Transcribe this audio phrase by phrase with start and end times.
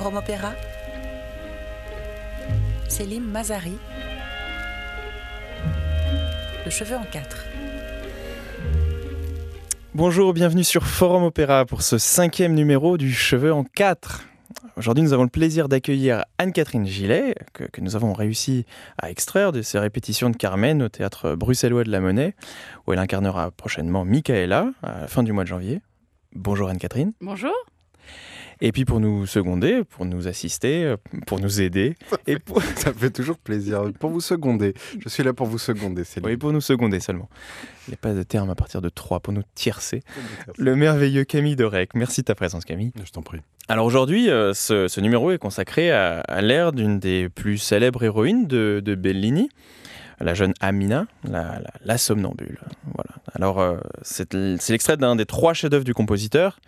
[0.00, 0.52] Forum Opéra,
[2.86, 3.76] Céline Mazari,
[6.64, 7.44] Le cheveu en quatre.
[9.94, 14.22] Bonjour, bienvenue sur Forum Opéra pour ce cinquième numéro du Cheveu en quatre.
[14.76, 18.66] Aujourd'hui, nous avons le plaisir d'accueillir Anne-Catherine Gillet, que, que, nous avons réussi
[19.02, 22.36] à extraire de ses répétitions de Carmen au théâtre bruxellois de la Monnaie,
[22.86, 25.80] où elle incarnera prochainement Michaela à la fin du mois de janvier.
[26.36, 27.14] Bonjour Anne-Catherine.
[27.20, 27.52] Bonjour.
[28.60, 30.94] Et puis pour nous seconder, pour nous assister,
[31.26, 31.96] pour nous aider.
[32.10, 32.62] Ça fait, et pour...
[32.76, 33.82] ça fait toujours plaisir.
[33.98, 34.74] Pour vous seconder.
[34.98, 36.02] Je suis là pour vous seconder.
[36.22, 37.28] Oui, pour nous seconder seulement.
[37.86, 40.02] Il n'y a pas de terme à partir de 3 pour nous tiercer.
[40.58, 41.94] Le merveilleux Camille Dorec.
[41.94, 42.92] Merci de ta présence, Camille.
[43.02, 43.40] Je t'en prie.
[43.68, 48.02] Alors aujourd'hui, euh, ce, ce, numéro est consacré à, à l'ère d'une des plus célèbres
[48.02, 49.50] héroïnes de, de Bellini,
[50.20, 52.58] la jeune Amina, la, la, la somnambule.
[52.94, 53.10] Voilà.
[53.34, 56.58] Alors, euh, c'est l'extrait d'un des trois chefs-d'œuvre du compositeur.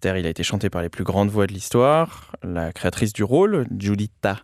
[0.00, 2.32] C'est-à-dire, il a été chanté par les plus grandes voix de l'histoire.
[2.42, 4.38] La créatrice du rôle, Giulietta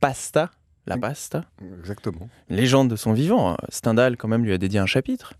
[0.00, 0.50] Pasta,
[0.86, 1.44] la Pasta.
[1.78, 2.28] Exactement.
[2.48, 3.56] Légende de son vivant.
[3.68, 5.34] Stendhal, quand même, lui a dédié un chapitre.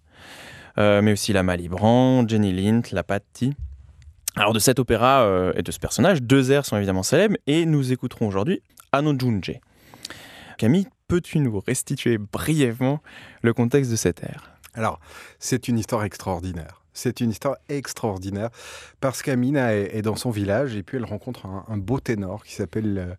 [0.78, 3.54] Euh, mais aussi la Malibran, Jenny Lind, la Patti.
[4.36, 7.66] Alors, de cet opéra euh, et de ce personnage, deux airs sont évidemment célèbres et
[7.66, 9.16] nous écouterons aujourd'hui Anno.
[10.58, 13.00] Camille, peux-tu nous restituer brièvement
[13.42, 15.00] le contexte de cette ère Alors,
[15.38, 16.79] c'est une histoire extraordinaire.
[16.92, 18.50] C'est une histoire extraordinaire
[19.00, 22.44] parce qu'Amina est, est, dans son village et puis elle rencontre un, un beau ténor
[22.44, 23.14] qui s'appelle euh,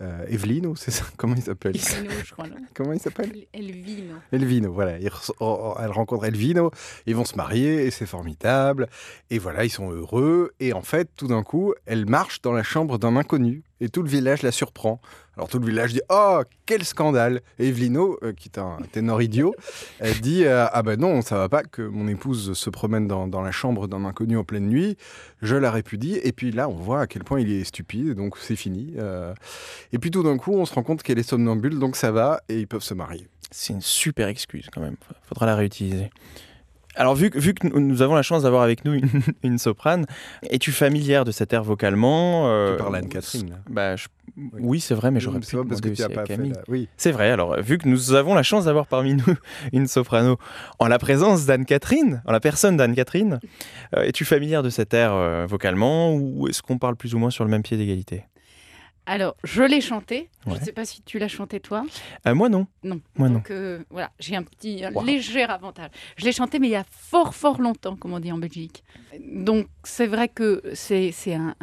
[0.00, 1.04] euh, Evelino, c'est ça?
[1.16, 1.76] Comment il s'appelle?
[1.76, 2.48] Elvino, je crois.
[2.48, 2.56] Non?
[2.74, 3.32] Comment il s'appelle?
[3.52, 4.14] Elvino.
[4.32, 4.98] Elvino, voilà.
[4.98, 5.08] Il,
[5.40, 6.70] oh, elle rencontre Elvino,
[7.06, 8.88] ils vont se marier et c'est formidable.
[9.30, 10.52] Et voilà, ils sont heureux.
[10.58, 14.02] Et en fait, tout d'un coup, elle marche dans la chambre d'un inconnu et tout
[14.02, 15.00] le village la surprend.
[15.36, 19.20] Alors tout le village dit Oh, quel scandale Et Evelino, euh, qui est un ténor
[19.22, 19.54] idiot,
[19.98, 23.26] elle dit euh, Ah ben non, ça va pas que mon épouse se promène dans,
[23.26, 24.96] dans la chambre d'un inconnu en pleine nuit,
[25.42, 26.18] je la répudie.
[26.22, 28.94] Et puis là, on voit à quel point il est stupide, donc c'est fini.
[28.98, 29.34] Euh,
[29.92, 32.40] et puis tout d'un coup, on se rend compte qu'elle est somnambule, donc ça va,
[32.48, 33.26] et ils peuvent se marier.
[33.50, 34.96] C'est une super excuse quand même,
[35.28, 36.10] faudra la réutiliser.
[36.96, 39.08] Alors, vu, vu, que nous avons la chance d'avoir avec nous une,
[39.42, 40.06] une, soprane,
[40.50, 43.62] es-tu familière de cette air vocalement euh, Tu parles à Anne-Catherine.
[43.68, 44.06] Bah, je,
[44.36, 46.50] oui, oui c'est vrai, mais j'aurais pu parce que tu as pas Camille.
[46.50, 46.64] Fait la...
[46.68, 46.88] oui.
[46.96, 49.34] C'est vrai, alors, vu que nous avons la chance d'avoir parmi nous
[49.72, 50.38] une soprano
[50.78, 53.40] en la présence d'Anne-Catherine, en la personne d'Anne-Catherine,
[53.96, 57.30] euh, es-tu familière de cette air euh, vocalement ou est-ce qu'on parle plus ou moins
[57.30, 58.24] sur le même pied d'égalité?
[59.06, 60.30] Alors, je l'ai chanté.
[60.46, 60.54] Ouais.
[60.54, 61.84] Je ne sais pas si tu l'as chanté toi.
[62.26, 62.66] Euh, moi non.
[62.82, 63.00] Non.
[63.16, 65.04] Moi Donc, euh, voilà, j'ai un petit un wow.
[65.04, 65.90] léger avantage.
[66.16, 68.82] Je l'ai chanté, mais il y a fort, fort longtemps, comme on dit en Belgique.
[69.20, 71.54] Donc, c'est vrai que c'est un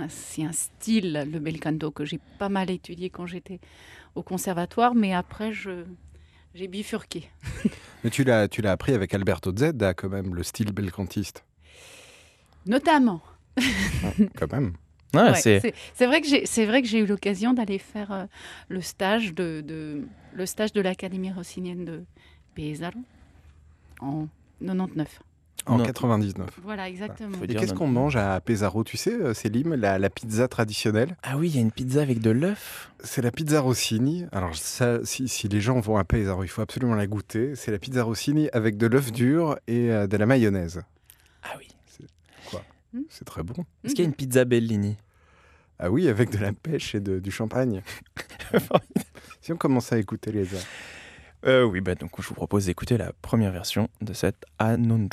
[0.51, 3.59] style, le bel canto, que j'ai pas mal étudié quand j'étais
[4.13, 5.85] au conservatoire, mais après, je.
[6.53, 7.29] J'ai bifurqué.
[8.03, 11.45] mais tu l'as, tu l'as appris avec Alberto Zedda, quand même, le style belcantiste.
[12.65, 13.21] Notamment.
[14.35, 14.73] quand même.
[15.13, 18.25] Ah, ouais, c'est vrai que j'ai c'est vrai que j'ai eu l'occasion d'aller faire euh,
[18.69, 22.03] le stage de, de le stage de l'académie rossinienne de
[22.55, 22.99] Pesaro
[23.99, 24.27] en
[24.61, 25.19] 99.
[25.67, 25.85] En non.
[25.85, 26.49] 99.
[26.63, 27.37] Voilà, exactement.
[27.43, 31.15] Et qu'est-ce qu'on mange à Pesaro Tu sais, Célim, la, la, pizza traditionnelle?
[31.21, 32.91] Ah oui, il y a une pizza avec de l'œuf.
[33.03, 34.25] C'est la pizza Rossini.
[34.31, 37.55] Alors, ça, si, si, les gens vont à Pesaro, il faut absolument la goûter.
[37.55, 40.81] C'est la pizza Rossini avec de l'œuf dur et euh, de la mayonnaise.
[41.43, 41.67] Ah oui.
[42.93, 43.01] Mmh.
[43.09, 43.65] C'est très bon.
[43.83, 44.97] Est-ce qu'il y a une pizza Bellini?
[45.79, 47.81] Ah oui, avec de la pêche et de, du champagne.
[49.41, 50.65] si on commence à écouter les airs.
[51.45, 55.09] Euh, oui, bah donc je vous propose d'écouter la première version de cette Anon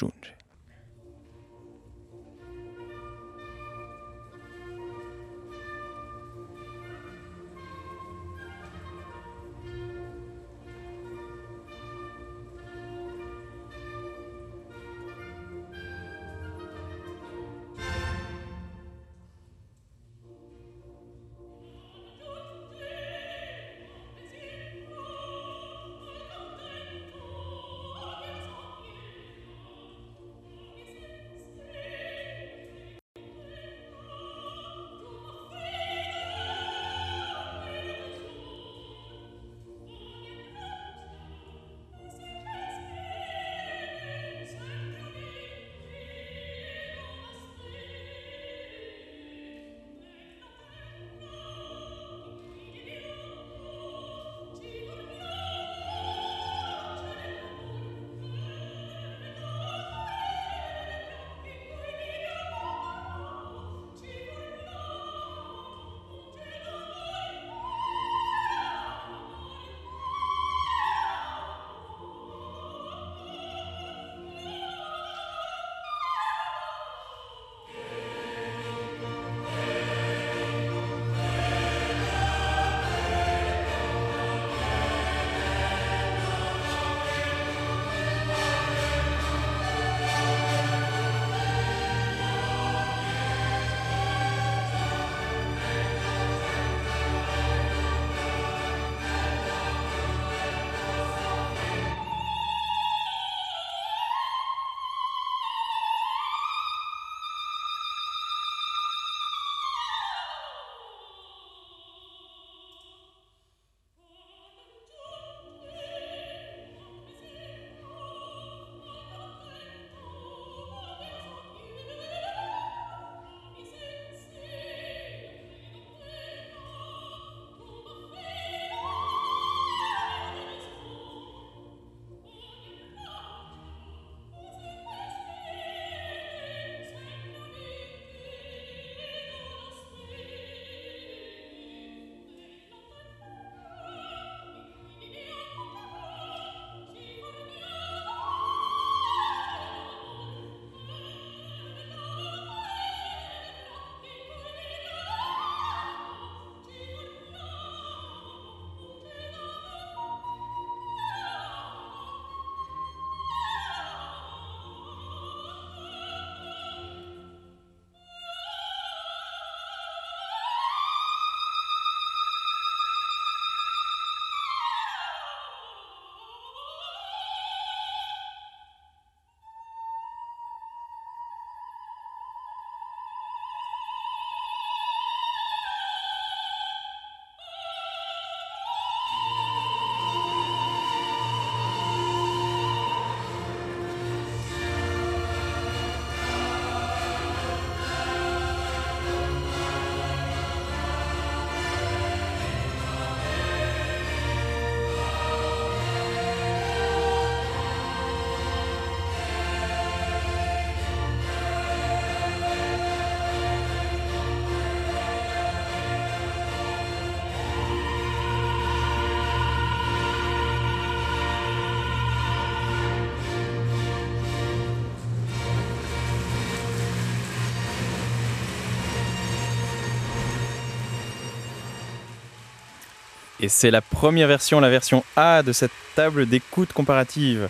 [233.48, 237.48] Et c'est la première version, la version A de cette table d'écoute comparative.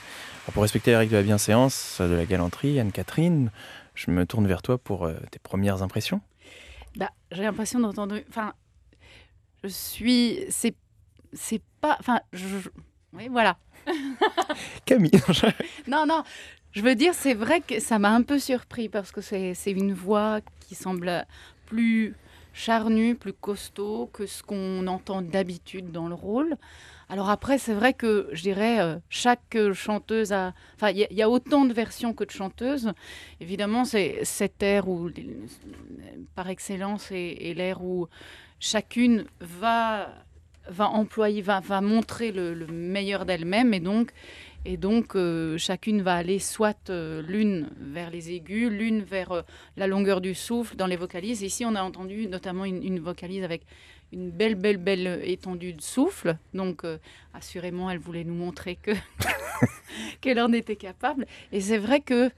[0.54, 3.50] pour respecter les règles de la bienséance, de la galanterie, Anne-Catherine,
[3.96, 6.20] je me tourne vers toi pour euh, tes premières impressions.
[6.94, 8.16] Bah, j'ai l'impression d'entendre.
[8.28, 8.52] Enfin,
[9.64, 10.38] je suis.
[10.50, 10.76] C'est,
[11.32, 11.96] c'est pas.
[11.98, 12.46] Enfin, je...
[13.14, 13.58] oui, voilà.
[14.84, 15.10] Camille.
[15.88, 16.22] non, non.
[16.70, 19.72] Je veux dire, c'est vrai que ça m'a un peu surpris parce que c'est, c'est
[19.72, 21.26] une voix qui semble
[21.66, 22.14] plus
[22.58, 26.56] charnue, plus costaud que ce qu'on entend d'habitude dans le rôle.
[27.08, 30.52] Alors après, c'est vrai que je dirais, euh, chaque chanteuse a...
[30.75, 32.93] Enfin, il y, a autant de versions que de chanteuses.
[33.40, 35.08] Évidemment, c'est cet air où,
[36.34, 38.08] par excellence, est, l'air où
[38.61, 40.08] chacune va,
[40.69, 43.72] va employer, va, va montrer le, meilleur d'elle-même.
[43.72, 44.11] Et donc,
[44.70, 49.44] et donc euh, chacune va aller soit euh, l'une vers les aigus, l'une vers
[49.78, 51.40] la longueur du souffle dans les vocalises.
[51.40, 53.62] Ici, on a entendu notamment une, vocalise avec
[54.12, 56.37] une belle, belle, belle étendue de souffle.
[56.52, 56.98] Donc, euh,
[57.32, 58.90] assurément, elle voulait nous montrer que
[60.20, 61.26] qu'elle en était capable.
[61.50, 62.30] Et c'est vrai que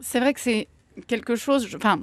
[0.00, 0.66] c'est vrai que c'est
[1.06, 1.72] quelque chose.
[1.76, 2.02] Enfin,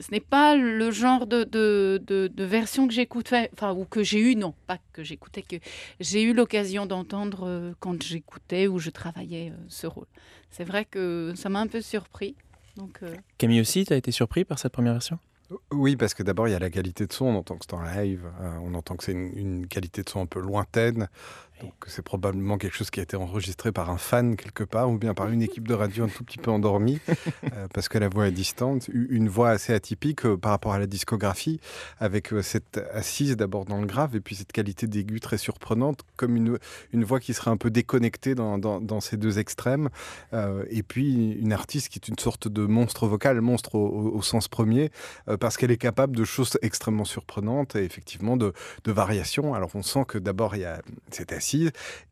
[0.00, 4.18] ce n'est pas le genre de, de, de, version que j'écoutais, enfin, ou que j'ai
[4.18, 5.56] eu, non, pas que j'écoutais, que
[6.00, 10.06] j'ai eu l'occasion d'entendre euh, quand j'écoutais ou je travaillais euh, ce rôle.
[10.50, 12.34] C'est vrai que ça m'a un peu surpris.
[12.76, 13.00] Donc,
[13.36, 15.18] Camille aussi, tu as été surpris par cette première version?
[15.72, 17.26] Oui, parce que d'abord, il y a la qualité de son.
[17.26, 18.24] On entend que c'est en live.
[18.40, 21.08] Euh, on entend que c'est une, qualité de son un peu lointaine.
[21.60, 24.96] Donc, c'est probablement quelque chose qui a été enregistré par un fan quelque part, ou
[24.96, 26.98] bien par une équipe de radio un tout petit peu endormie,
[27.52, 28.88] euh, parce que la voix est distante.
[28.88, 31.60] Une voix assez atypique euh, par rapport à la discographie,
[31.98, 36.34] avec cette assise d'abord dans le grave, et puis cette qualité d'aigu très surprenante, comme
[36.36, 36.58] une,
[36.92, 39.88] une voix qui serait un peu déconnectée dans, dans, ces deux extrêmes.
[40.70, 44.90] et puis, une artiste qui est une sorte de monstre vocal, monstre au, sens premier,
[45.40, 48.52] parce qu'elle est capable de choses extrêmement surprenantes et effectivement de,
[48.84, 49.54] de variations.
[49.54, 51.49] Alors, on sent que d'abord, il y a cette assise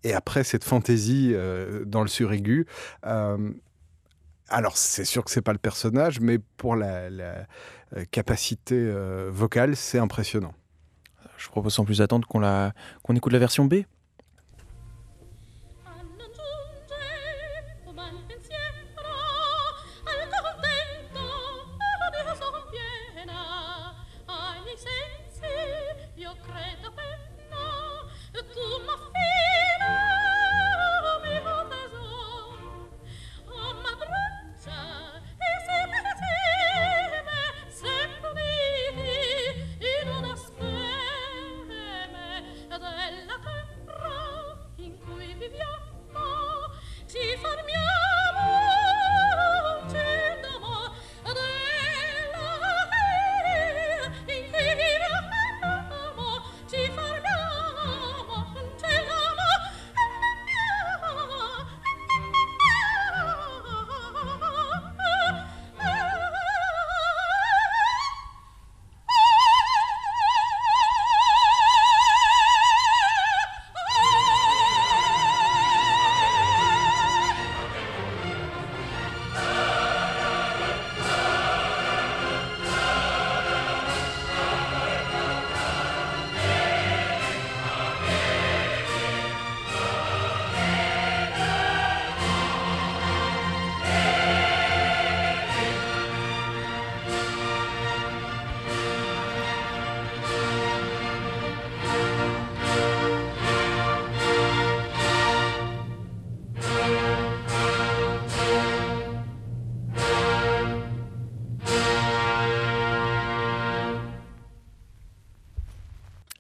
[0.04, 2.66] et après cette fantaisie euh, dans le suraigu.
[3.06, 3.50] Euh,
[4.48, 7.44] alors c'est sûr que c'est pas le personnage, mais pour la, euh,
[8.10, 8.90] capacité
[9.30, 10.54] vocale, c'est impressionnant.
[11.36, 12.40] Je propose sans plus attendre qu'on
[13.02, 13.82] qu'on écoute la version B.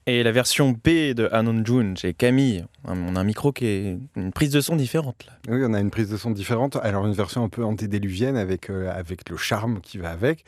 [0.08, 2.64] Et la version B de Anon June, j'ai Camille.
[2.84, 5.26] On a un micro qui est une prise de son différente.
[5.50, 6.76] Oui, on a une prise de son différente.
[6.76, 10.46] Alors, une version un peu antédéluvienne avec, euh, avec le charme qui va avec.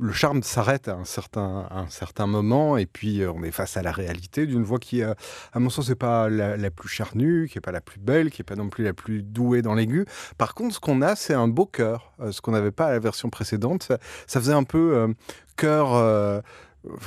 [0.00, 3.76] Le charme s'arrête à un certain, un certain moment et puis euh, on est face
[3.76, 5.14] à la réalité d'une voix qui, euh,
[5.52, 8.40] à mon sens, n'est pas la, plus charnue, qui n'est pas la plus belle, qui
[8.40, 10.04] n'est pas non plus la plus douée dans l'aigu.
[10.36, 12.12] Par contre, ce qu'on a, c'est un beau cœur.
[12.32, 13.92] ce qu'on n'avait pas à la version précédente.
[14.26, 15.14] Ça faisait un peu
[15.56, 16.42] cœur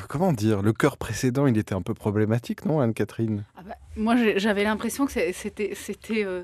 [0.08, 3.44] comment dire, le chœur précédent, il était un peu problématique, non, Anne-Catherine?
[3.58, 5.74] Ah bah, Moi, j'avais l'impression que c'était
[6.26, 6.44] euh,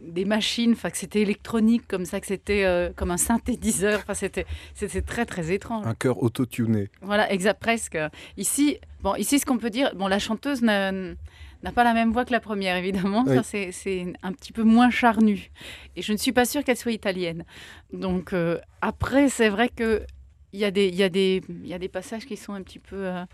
[0.00, 4.00] des machines, enfin que c'était électronique comme ça, que c'était euh, comme un synthétiseur.
[4.06, 5.86] Enfin, c'était très très étrange.
[5.86, 6.90] Un chœur autotuné.
[7.02, 7.98] Voilà, exact, presque.
[8.36, 12.24] Ici, bon, ici, ce qu'on peut dire, bon, la chanteuse n'a pas la même voix
[12.24, 13.24] que la première, évidemment.
[13.42, 15.50] C'est un petit peu moins charnu.
[15.96, 17.44] Et je ne suis pas sûre qu'elle soit italienne.
[17.92, 20.02] Donc, euh, après, c'est vrai que
[20.52, 22.78] il y, a des, y, a des, y a des passages qui sont un petit
[22.78, 23.24] peu euh,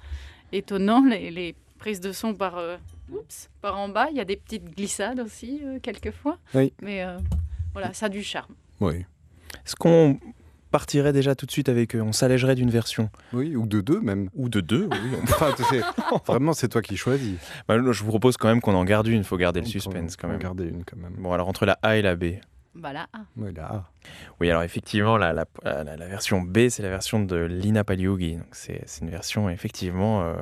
[0.52, 1.04] étonnants.
[1.04, 2.76] Les, prise de son par, euh,
[3.10, 4.06] oups, par en bas.
[4.12, 6.38] Il y a des petites glissades aussi, euh, quelquefois.
[6.54, 6.72] Oui.
[6.80, 7.18] Mais euh,
[7.72, 8.54] voilà, ça a du charme.
[8.78, 9.04] Oui.
[9.66, 10.20] Est-ce qu'on
[10.70, 13.10] partirait déjà tout de suite avec eux On s'allégerait d'une version?
[13.32, 14.30] Oui, ou de deux même.
[14.36, 15.18] Ou de deux, oui.
[15.24, 15.52] Enfin,
[16.26, 17.34] vraiment, c'est toi qui choisis.
[17.66, 19.70] Bah, je vous propose quand même qu'on en garde une, il faut garder le On
[19.70, 20.40] suspense quand en même.
[20.40, 21.14] garder une quand même.
[21.18, 22.34] Bon, alors entre la A et la B.
[22.74, 23.06] Voilà.
[23.12, 23.24] Ah.
[23.36, 23.84] Oui, là.
[24.40, 28.36] Oui, alors effectivement, la, la- la- la version B, c'est la version de Lina Paliugi.
[28.36, 30.34] Donc c'est c'est une version effectivement euh,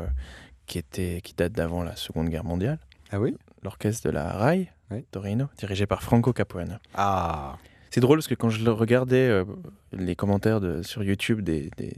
[0.66, 2.78] qui, était, qui date d'avant la Seconde Guerre mondiale.
[3.10, 3.36] Ah oui?
[3.64, 5.04] L'orchestre de la RAI, Oui.
[5.10, 6.74] Torino, dirigé par Franco Capuano.
[6.94, 7.56] Ah
[7.90, 9.44] C'est drôle parce que quand je regardais euh,
[9.92, 11.94] les commentaires de, sur YouTube des, des,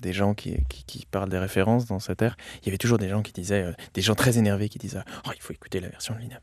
[0.00, 2.98] des gens qui, qui, qui parlent des références dans cette ère, il y avait toujours
[2.98, 5.80] des gens qui disaient, euh, des gens très énervés qui disaient Oh, il faut écouter
[5.80, 6.40] la version de Lina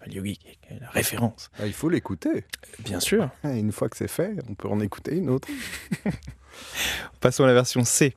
[0.80, 1.50] la référence.
[1.60, 2.46] Ah, Il faut l'écouter.
[2.80, 3.30] Bien sûr.
[3.44, 5.48] Et une fois que c'est fait, on peut en écouter une autre.
[7.20, 8.16] Passons à la version C.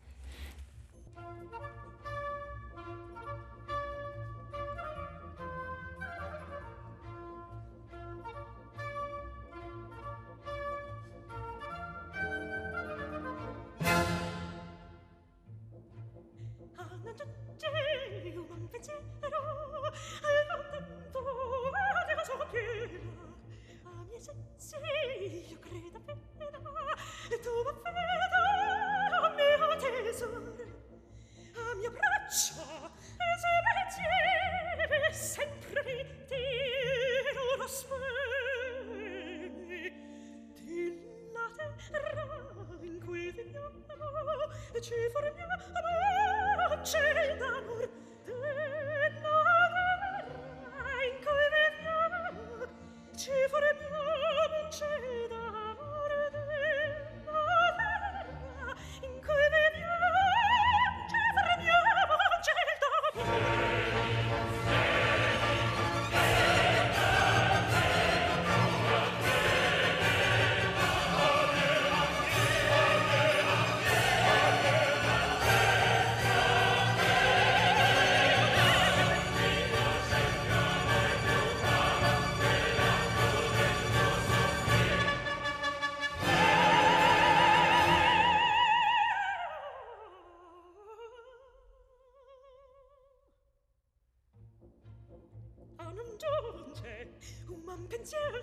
[96.21, 97.17] giunge
[97.49, 98.39] un man pensiero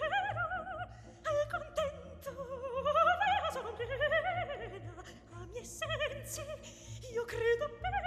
[1.29, 2.31] al contento
[2.83, 3.69] la sono
[5.31, 6.41] a miei sensi
[7.13, 7.99] io credo appena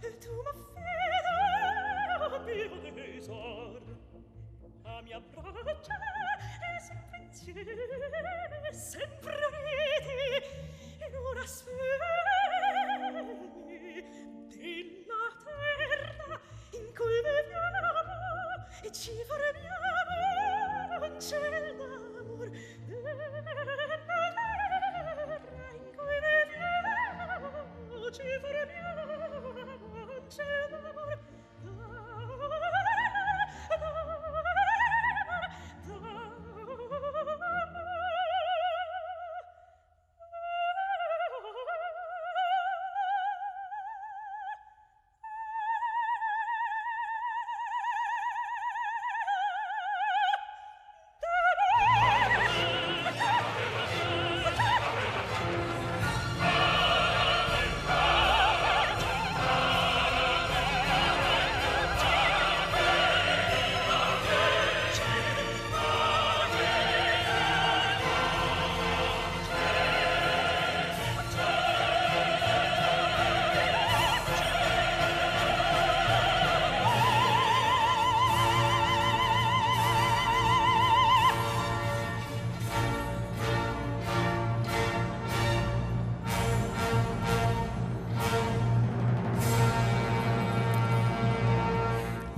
[0.00, 3.82] e tu m'affida oh mio desor
[4.84, 5.96] a mia braccia
[6.76, 11.91] e sempre insieme sempre uniti in una sfera
[21.22, 21.71] cielo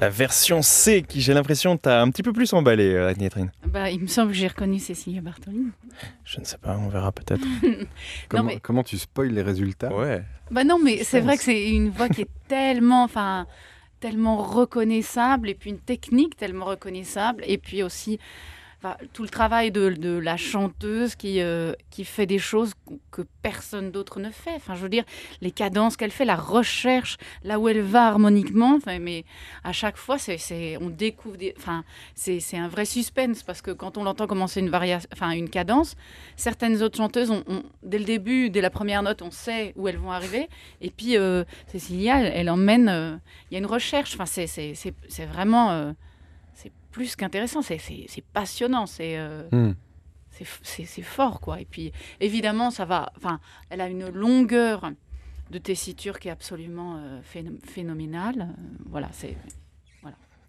[0.05, 3.51] La version C, qui j'ai l'impression t'a un petit peu plus emballé, euh, Agnès-Trine.
[3.67, 5.71] Bah, il me semble que j'ai reconnu Cécilia Bartolini.
[6.27, 7.41] Je ne sais pas, on verra peut-être.
[8.29, 9.91] Comment, mais- comment tu spoil les résultats?
[9.97, 10.23] Ouais.
[10.51, 13.47] Bah non, mais c'est vrai que c'est une voix qui est tellement, enfin,
[13.99, 18.19] tellement reconnaissable, et puis une technique tellement reconnaissable, et puis aussi,
[19.13, 23.91] tout le travail de, la chanteuse qui, euh, qui fait des choses qu- que personne
[23.91, 24.55] d'autre ne fait.
[24.57, 25.05] Enfin, je veux dire,
[25.41, 28.75] les cadences qu'elle fait, la recherche, là où elle va harmoniquement.
[28.77, 29.25] Enfin, mais
[29.65, 31.55] à chaque fois, c'est, on découvre des.
[31.57, 34.71] Enfin, c'est, un vrai suspense parce que quand on l'entend commencer une
[35.13, 35.97] enfin une cadence,
[36.37, 37.33] certaines autres chanteuses,
[37.83, 40.49] dès le début, dès la première note, on sait où elles vont arriver.
[40.81, 42.89] Et puis euh, Cécilia, elle, emmène.
[42.89, 43.17] euh,
[43.51, 44.15] Il y a une recherche.
[44.15, 45.95] Enfin, c'est, c'est, vraiment.
[46.95, 47.61] Plus qu'intéressant.
[47.63, 48.87] C'est, c'est, c'est passionnant.
[48.87, 49.17] C'est.
[49.19, 49.75] euh, Hmm.
[50.31, 53.39] c'est c'est c'est fort quoi et puis évidemment ça va enfin
[53.71, 54.91] elle a une longueur
[55.55, 58.63] de tessiture qui est absolument euh, phénom- phénoménale Euh,
[58.95, 59.37] voilà c'est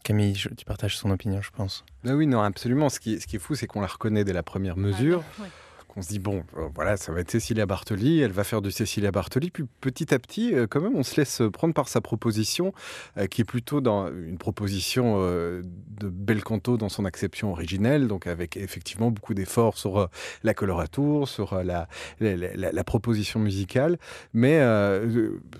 [0.03, 1.83] Camille, je- tu partages son opinion, je pense.
[2.07, 2.89] Ah oui, non, absolument.
[2.89, 5.23] Ce qui, ce qui est fou, c'est qu'on la reconnaît dès la première mesure.
[5.39, 5.49] Ah, ouais.
[5.95, 8.69] Qu'on se dit, bon, euh, voilà, ça va être Cécilia Bartoli, elle va faire du
[8.69, 9.49] Cécilia Bartoli.
[9.49, 12.73] Puis petit à petit, euh, quand même, on se laisse prendre par sa proposition,
[13.17, 18.27] euh, qui est plutôt dans une proposition de bel canto dans son acception originelle, donc
[18.27, 20.09] avec effectivement beaucoup d'efforts sur
[20.43, 21.87] la colorature, sur la,
[22.19, 23.97] la, proposition musicale.
[24.33, 24.59] Mais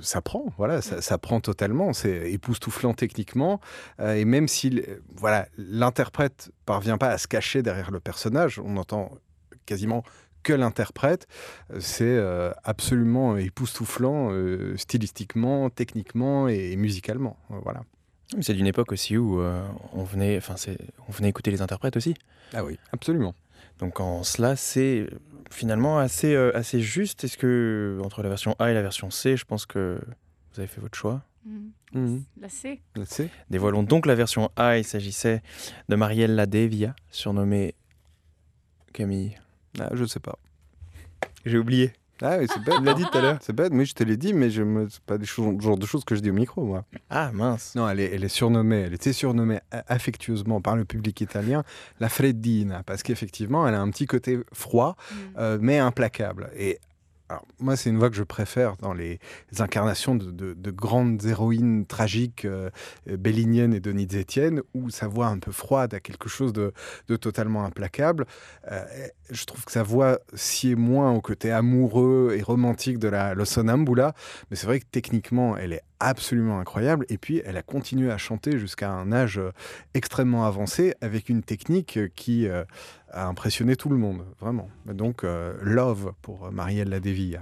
[0.02, 1.94] ça prend, voilà, ça, ça prend totalement.
[1.94, 3.62] C'est époustouflant techniquement.
[4.04, 4.82] Et même si
[5.16, 9.12] voilà, l'interprète parvient pas à se cacher derrière le personnage, on entend
[9.66, 10.04] quasiment
[10.46, 11.28] que l'interprète,
[11.74, 17.36] euh, c'est euh, absolument époustouflant euh, stylistiquement, techniquement et musicalement.
[17.50, 17.82] Voilà.
[18.42, 20.78] C'est d'une époque aussi où euh, on, venait, enfin, c'est-
[21.08, 22.14] on venait écouter les interprètes aussi.
[22.54, 23.36] Ah oui, absolument.
[23.80, 25.08] Donc en cela, c'est
[25.52, 27.24] finalement assez, euh, assez juste.
[27.24, 30.00] Est-ce que entre la version A et la version C, je pense que
[30.54, 31.72] vous avez fait votre choix Mhm.
[31.94, 32.24] Mhm.
[32.42, 34.78] là c'est Là, c'est- Dévoilons donc la version A.
[34.80, 35.44] Il s'agissait
[35.90, 37.76] de Mariella Devia, surnommée
[38.94, 39.38] Camille.
[39.80, 40.38] Ah, je sais pas.
[41.46, 41.94] J'ai oublié.
[42.22, 42.76] Ah oui, c'est bête.
[42.76, 43.38] Tu me l'as dit tout à l'heure.
[43.42, 44.88] C'est bête, oui, je te l'ai dit, mais je me...
[44.90, 46.86] c'est pas des choses- genre de choses que je dis au micro, moi.
[47.10, 47.76] Ah mince.
[47.76, 49.60] Non, elle est, elle est surnommée, elle était surnommée
[49.90, 51.64] affectueusement par le public italien
[52.00, 55.18] la Freddina, parce qu'effectivement, elle a un petit côté froid, Mhm.
[55.40, 56.50] euh, mais implacable.
[56.56, 56.80] Et
[57.28, 59.20] alors, moi, c'est une voix que je préfère dans les
[59.58, 62.70] incarnations de, de- de grandes héroïnes tragiques euh,
[63.10, 63.18] euh,
[63.74, 66.72] et donizettiennes, où sa voix un peu froide a quelque chose de,
[67.18, 68.26] totalement implacable.
[68.72, 68.84] Euh,
[69.32, 73.46] je trouve que sa voix sied moins au côté amoureux et romantique de la Lo
[73.46, 74.14] Sonnambula,
[74.52, 77.06] mais c'est vrai que techniquement, elle est absolument incroyable.
[77.10, 79.52] Et puis, elle a continué à chanter jusqu'à un âge euh,
[79.94, 82.64] extrêmement avancé, avec une technique euh, qui euh,
[83.12, 84.70] a impressionné tout le monde, vraiment.
[84.86, 87.42] Donc, love pour Marielle Ladevilla.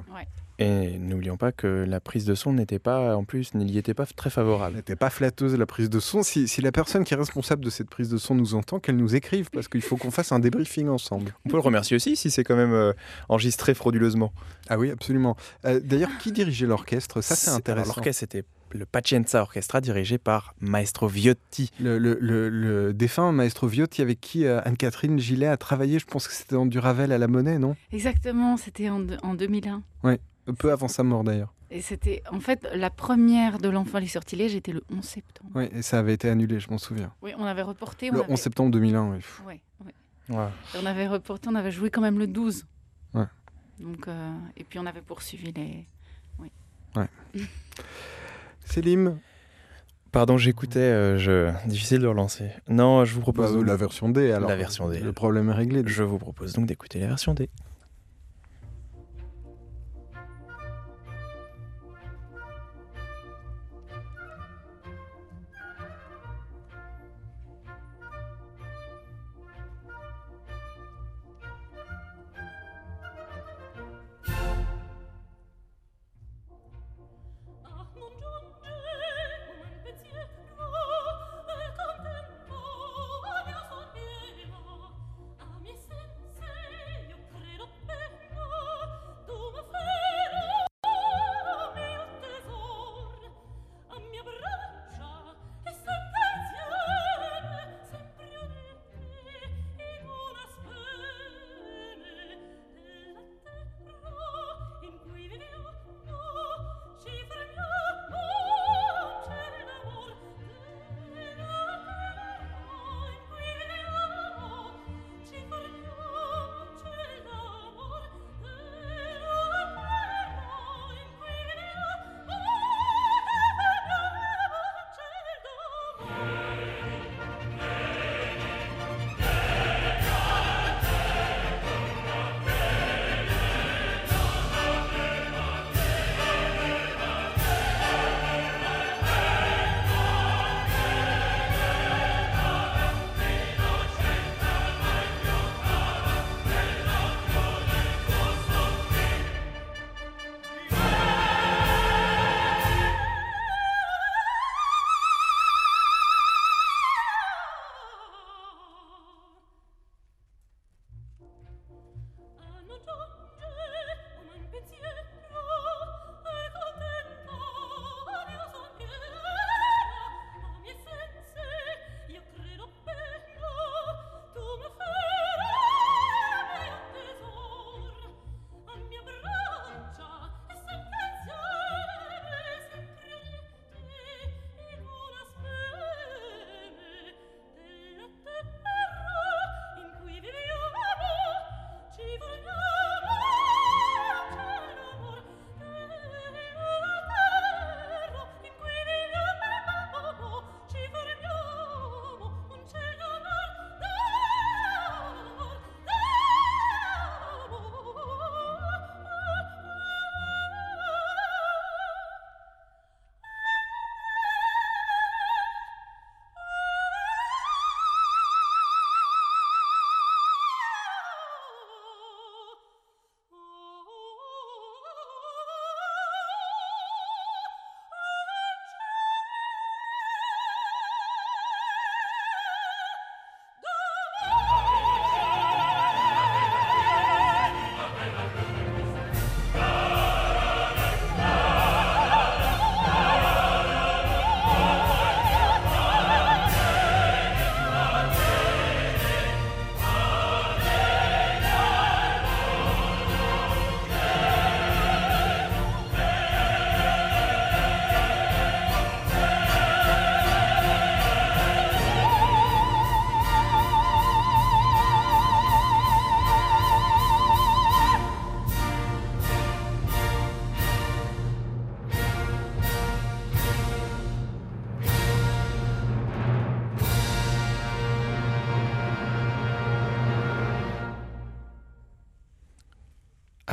[0.60, 4.06] Et n'oublions pas que la prise de son n'était pas, en plus, n'y était pas
[4.06, 4.76] très Elle favorable.
[4.76, 6.22] n'était pas flatteuse la prise de son.
[6.24, 8.98] Si, si la personne qui est responsable de cette prise de son nous entend, qu'elle
[8.98, 11.34] nous écrive, parce qu'il faut qu'on fasse un débriefing ensemble.
[11.46, 12.94] On peut le remercier aussi si c'est quand même euh,
[13.30, 14.32] enregistré frauduleusement.
[14.70, 15.36] Ah oui, absolument.
[15.66, 17.22] Euh, D'ailleurs, qui dirigeait l'orchestre?
[17.22, 17.94] Ça, c'est intéressant.
[17.96, 18.44] L'orchestre c'était
[18.76, 21.70] le Pacienza Orchestra dirigé par Maestro Viotti.
[21.80, 26.06] Le, le- le- le défunt maestro Viotti avec qui euh, Anne-Catherine Gillet a travaillé, je
[26.06, 27.76] pense que c'était dans du Ravel à la monnaie, non?
[27.92, 29.84] Exactement c'était en, en 2001
[30.58, 31.54] Peu avant sa mort d'ailleurs.
[31.72, 35.70] et c'était en fait la première de l'enfant les sortilèges était le 11 septembre Oui,
[35.72, 37.14] et ça avait été annulé, je m'en souviens.
[37.22, 38.34] oui on avait reporté on Le avait...
[38.34, 39.18] 11 septembre 2001, oui.
[39.48, 40.36] ouais, ouais.
[40.38, 40.48] Ouais.
[40.82, 42.66] On avait reporté on avait joué quand même le 12
[43.14, 43.26] Ouais.
[43.80, 45.86] donc euh, et puis on avait poursuivi les
[48.66, 49.18] Célim?
[50.12, 51.52] Pardon, j'écoutais, euh, je...
[51.68, 52.50] difficile de relancer.
[52.70, 53.56] Non, je vous Bah, propose.
[53.58, 54.48] euh, La version D, alors.
[54.50, 55.00] La version D.
[55.00, 55.82] Le problème est réglé.
[55.88, 57.50] Je vous propose donc d'écouter la version D.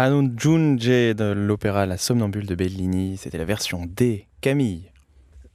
[0.02, 4.28] Anu Junje de l'opéra La Somnambule de Bellini, c'était la version D.
[4.40, 4.90] Camille.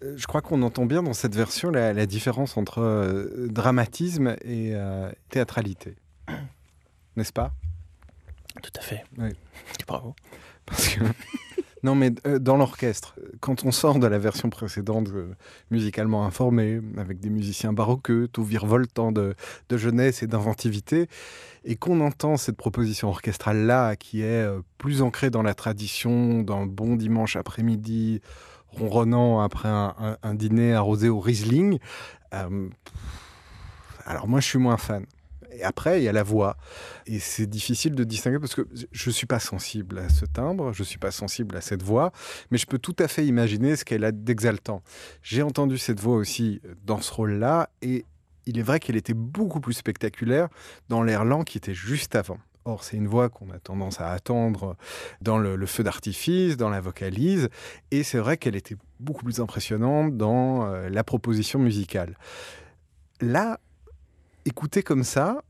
[0.03, 4.35] Euh, Je crois qu'on entend bien dans cette version la, la différence entre euh, dramatisme
[4.43, 5.95] et euh, théâtralité.
[7.15, 7.53] N'est-ce pas?
[8.61, 9.03] Tout à fait.
[9.17, 9.31] Oui.
[9.87, 10.15] Bravo.
[10.67, 10.99] Parce que...
[11.85, 15.07] Non, mais euh, dans l'orchestre, quand on sort de la version précédente,
[15.69, 19.35] musicalement informée, avec des musiciens baroqueux, tout virevoltant de,
[19.69, 21.07] de jeunesse et d'inventivité,
[21.65, 26.67] et qu'on entend cette proposition orchestrale-là, qui est euh, plus ancrée dans la tradition d'un
[26.67, 28.21] bon dimanche après-midi,
[28.67, 31.79] ronronnant après un, dîner arrosé au Riesling,
[32.33, 32.69] euh,
[34.05, 35.05] alors moi je suis moins fan.
[35.57, 36.57] Et après, il y a la voix.
[37.05, 40.73] Et c'est difficile de distinguer parce que je ne suis pas sensible à ce timbre,
[40.73, 42.11] je ne suis pas sensible à cette voix,
[42.51, 44.83] mais je peux tout à fait imaginer ce qu'elle a d'exaltant.
[45.23, 48.05] J'ai entendu cette voix aussi dans ce rôle-là, et
[48.45, 50.49] il est vrai qu'elle était beaucoup plus spectaculaire
[50.89, 52.37] dans l'air lent qui était juste avant.
[52.67, 54.75] Or, c'est une voix qu'on a tendance à attendre
[55.21, 57.49] dans le, feu d'artifice, dans la vocalise,
[57.91, 62.17] et c'est vrai qu'elle était beaucoup plus impressionnante dans euh, la proposition musicale.
[63.21, 63.59] Là,
[64.45, 65.43] écouter comme ça,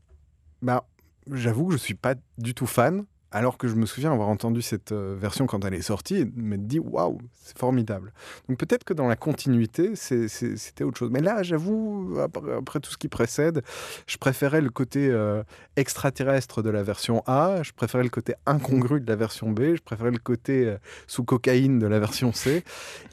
[0.60, 0.86] bah,
[1.32, 3.06] j'avoue que je suis pas du tout fan,
[3.36, 6.24] alors que je me souviens avoir entendu cette euh, version quand elle est sortie et
[6.36, 8.14] m'être dit waouh, c'est formidable.
[8.48, 11.10] Donc peut-être que dans la continuité, c'était autre chose.
[11.10, 13.62] Mais là, j'avoue, après, après tout ce qui précède,
[14.06, 15.42] je préférais le côté euh,
[15.76, 19.82] extraterrestre de la version A, je préférais le côté incongru de la version B, je
[19.82, 22.64] préférais le côté euh, sous cocaïne de la version C.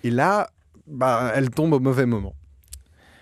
[0.06, 0.50] Et là,
[0.88, 2.34] bah, elle tombe au mauvais moment.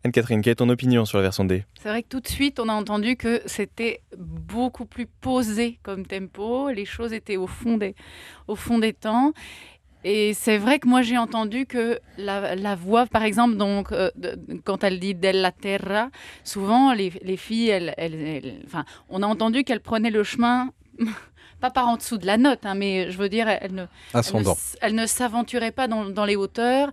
[0.04, 1.64] Anne-Catherine, quelle est ton opinion sur la version D?
[1.82, 6.06] C'est vrai que tout de suite, on a entendu que c'était beaucoup plus posé comme
[6.08, 6.70] tempo.
[6.70, 7.94] Les choses étaient au fond des,
[8.48, 9.34] au fond des temps.
[10.04, 14.10] Et c'est vrai que moi, j'ai entendu que la, la voix, par exemple, donc, euh,
[14.16, 14.36] de-
[14.66, 16.10] quand elle dit Della Terra,
[16.44, 20.72] souvent, les, les filles, elles, elles- elles- enfin, on a entendu qu'elles prenaient le chemin,
[21.60, 23.86] pas par en dessous de la note, hein, mais je veux dire, elles ne,
[24.82, 26.90] elle ne, ne s'aventurait pas dans, dans les hauteurs.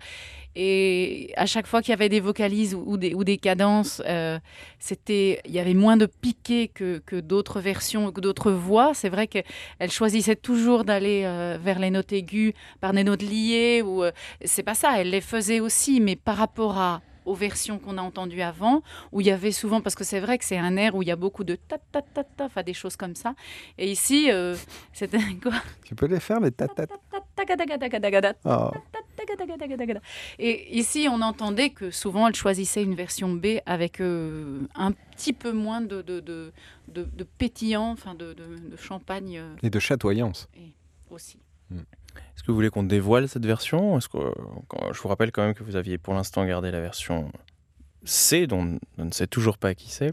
[0.61, 4.41] Et à chaque fois qu'il y avait des vocalises ou, des, ou des cadences, euh,
[4.81, 8.91] c'était, il y avait moins de piqué que, que d'autres versions, que d'autres voix.
[8.93, 9.45] C'est vrai qu'elle
[9.89, 13.83] choisissait toujours d'aller euh, vers les notes aiguës par des notes liées.
[13.83, 14.11] Ou euh,
[14.45, 15.01] c'est pas ça.
[15.01, 19.21] Elle les faisait aussi, mais par rapport à aux versions qu'on a entendues avant, où
[19.21, 21.11] il y avait souvent, parce que c'est vrai que c'est un air où il y
[21.11, 23.35] a beaucoup de ta ta ta ta, enfin des choses comme ça.
[23.77, 24.57] Et ici, euh,
[24.93, 25.53] c'était quoi
[25.85, 26.87] Tu peux les faire, les ta ta.
[28.45, 28.71] Ah.
[30.39, 35.33] Et ici, on entendait que souvent, elle choisissait une version B avec euh, un petit
[35.33, 36.53] peu moins de, de, de,
[36.89, 38.35] de pétillant, enfin de,
[38.77, 39.39] champagne.
[39.39, 39.57] Euh.
[39.63, 40.49] Et de chatoyance.
[40.57, 40.73] Et
[41.11, 41.41] aussi.
[41.71, 41.81] Mm.
[42.35, 44.19] Est-ce que vous voulez qu'on dévoile cette version Est-ce que,
[44.69, 47.31] quand- Je vous rappelle quand même que vous aviez pour l'instant gardé la version
[48.05, 50.13] C, dont on ne sait toujours pas qui c'est.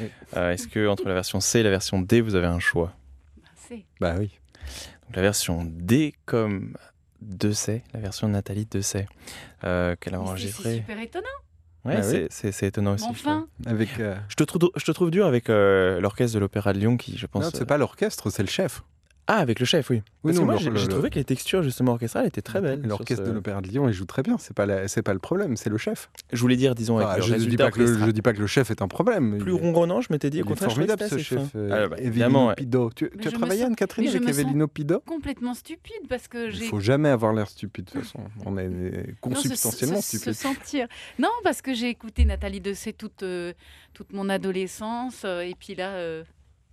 [0.00, 0.10] Oui.
[0.36, 2.92] Euh, Est-ce que entre la version C et la version D, vous avez un choix?
[3.36, 4.38] Bah, c'est- Bah oui.
[5.06, 6.76] Donc, La version D comme
[7.20, 9.06] de C, la version de Nathalie de C,
[9.64, 10.74] euh, qu'elle a Mais c'est- enregistrée.
[10.76, 11.26] super étonnant.
[11.84, 12.26] Ouais, Ah oui.
[12.30, 13.06] c'est- étonnant aussi.
[13.08, 13.98] Mais je enfin, Avec.
[13.98, 16.96] euh, Je te, trouve, je te trouve dur avec euh, l'orchestre de l'Opéra de Lyon
[16.96, 17.42] qui, je pense.
[17.44, 18.82] Non, c'est pas l'orchestre, c'est le chef.
[19.28, 20.02] Ah, avec le chef, oui.
[20.24, 22.82] Oui, Parce que moi, j'ai le- trouvé que les textures justement orchestrales étaient très belles.
[22.82, 24.36] L'orchestre ce- de l'Opéra de Lyon, il joue très bien.
[24.38, 26.10] C'est pas, la- c'est pas le problème, c'est le chef.
[26.32, 28.32] Je voulais dire, disons, avec Ah, le je, dis pas que le, je dis pas
[28.32, 29.38] que le chef est un problème.
[29.38, 31.40] plus Il ronronnant, je m'étais dit au Il est contraire, formidable ce chef.
[31.54, 32.54] euh, Ah, bah, Evelino évidemment, ouais.
[32.56, 32.90] Pido.
[32.94, 37.08] Tu, as travaillé, mais je avec Evelino Pido complètement stupide parce que Il faut jamais
[37.08, 38.20] avoir l'air stupide, de toute façon.
[38.44, 40.34] On est consubstantiellement se, se stupide.
[40.34, 40.86] sentir.
[41.18, 43.52] Non, parce que j'ai écouté Nathalie Dessay toute, euh,
[43.94, 45.22] toute mon adolescence.
[45.24, 45.90] euh, et puis là,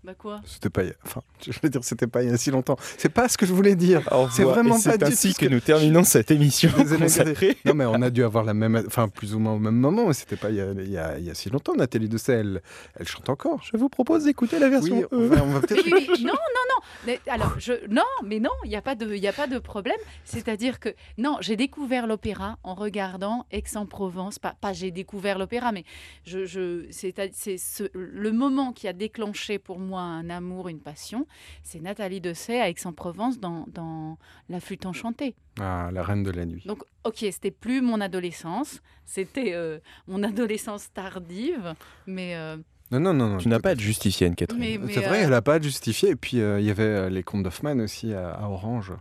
[0.03, 0.39] bah quoi?
[0.45, 2.51] C'était pas, il y a- enfin, je veux dire, c'était pas il y a si
[2.51, 2.77] longtemps.
[2.97, 4.01] C'est pas ce que je voulais dire.
[4.31, 7.57] C'est vraiment pas C'est du ainsi que que- nous terminons cette émission consacrée.
[7.65, 10.07] Non, mais on a dû avoir la même, enfin, plus ou moins au même moment,
[10.07, 11.75] mais c'était pas il y a, il y a- il y a si longtemps.
[11.75, 12.61] Nathalie Dessay, elle,
[12.99, 13.61] elle chante encore.
[13.63, 15.07] Je vous propose d'écouter la version Oui, E.
[15.11, 15.83] on va, on va peut-être.
[15.85, 16.23] Oui, oui, oui.
[16.23, 16.81] Non, non, non.
[17.05, 19.47] Mais, alors, je, non, mais non, il n'y a, pas de- il y a pas
[19.47, 19.97] de problème.
[20.23, 24.39] C'est-à-dire que, non, j'ai découvert l'opéra en regardant Aix-en-Provence.
[24.39, 25.83] Pas, pas j'ai découvert l'opéra, mais
[26.25, 30.79] je, je, c'est c'est ce- le moment qui a déclenché pour moi un amour, une
[30.79, 31.25] passion.
[31.63, 34.17] C'est Nathalie Dessay à Aix-en-Provence dans, dans
[34.49, 35.35] La flûte enchantée.
[35.59, 36.63] Ah, la reine de la nuit.
[36.65, 41.73] Donc, ok, c'était plus mon adolescence, c'était euh, mon adolescence tardive,
[42.07, 42.57] mais, euh,
[42.91, 43.27] Non, non, non.
[43.29, 44.59] non, Tu n'as pas à à te justifier, Anne-Catherine.
[44.61, 46.09] mais, mais, C'est vrai, euh, elle n'a pas à justifier.
[46.09, 48.93] Et puis, euh, il y avait les contes d'Hoffmann aussi à, à Orange.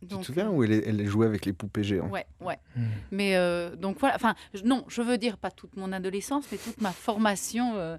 [0.00, 2.10] tu te souviens où elle, elle jouait avec les poupées géantes?
[2.12, 2.58] Ouais, ouais.
[2.76, 2.84] Hmm.
[3.10, 6.80] Mais euh, donc voilà, enfin, non, je veux dire pas toute mon adolescence, mais toute
[6.80, 7.74] ma formation.
[7.76, 7.98] euh,